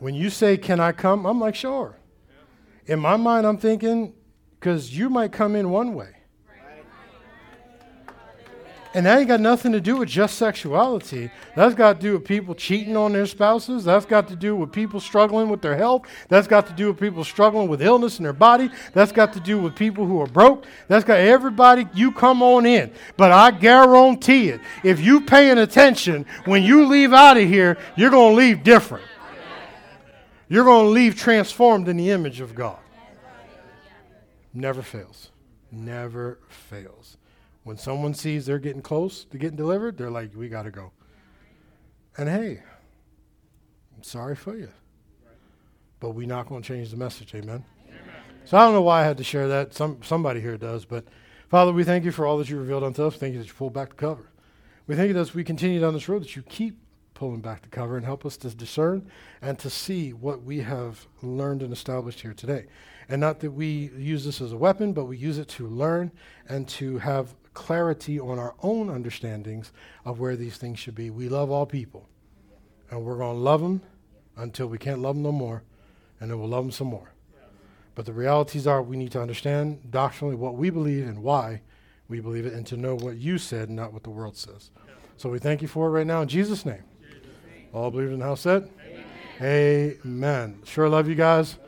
[0.00, 1.26] When you say, Can I come?
[1.26, 1.96] I'm like, Sure.
[2.86, 4.14] In my mind, I'm thinking,
[4.58, 6.21] because you might come in one way.
[8.94, 11.30] And that ain't got nothing to do with just sexuality.
[11.56, 13.84] That's got to do with people cheating on their spouses.
[13.84, 16.06] That's got to do with people struggling with their health.
[16.28, 18.70] That's got to do with people struggling with illness in their body.
[18.92, 20.66] That's got to do with people who are broke.
[20.88, 22.92] That's got everybody, you come on in.
[23.16, 28.10] But I guarantee it, if you paying attention, when you leave out of here, you're
[28.10, 29.06] going to leave different.
[30.48, 32.78] You're going to leave transformed in the image of God.
[34.52, 35.30] Never fails.
[35.70, 37.01] Never fails.
[37.64, 40.92] When someone sees they're getting close to getting delivered, they're like, we got to go.
[42.16, 42.62] And hey,
[43.96, 44.68] I'm sorry for you.
[46.00, 47.34] But we're not going to change the message.
[47.34, 47.64] Amen.
[47.86, 48.02] Amen.
[48.44, 49.72] So I don't know why I had to share that.
[49.72, 51.04] Some somebody here does, but
[51.48, 53.14] Father, we thank you for all that you revealed unto us.
[53.16, 54.30] Thank you that you pulled back the cover.
[54.86, 56.78] We thank you that as we continue down this road, that you keep
[57.14, 59.08] pulling back the cover and help us to discern
[59.40, 62.66] and to see what we have learned and established here today.
[63.08, 66.10] And not that we use this as a weapon, but we use it to learn
[66.48, 69.72] and to have clarity on our own understandings
[70.04, 71.10] of where these things should be.
[71.10, 72.08] We love all people,
[72.90, 73.82] and we're going to love them
[74.36, 75.62] until we can't love them no more,
[76.20, 77.12] and then we'll love them some more.
[77.94, 81.60] But the realities are we need to understand doctrinally what we believe and why
[82.08, 84.70] we believe it, and to know what you said, not what the world says.
[85.16, 86.82] So we thank you for it right now in Jesus' name.
[87.72, 88.68] All believers in the house said?
[89.40, 89.96] Amen.
[90.04, 90.58] Amen.
[90.64, 91.58] Sure love you guys.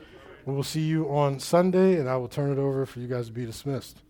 [0.44, 3.26] We will see you on Sunday, and I will turn it over for you guys
[3.26, 4.00] to be dismissed.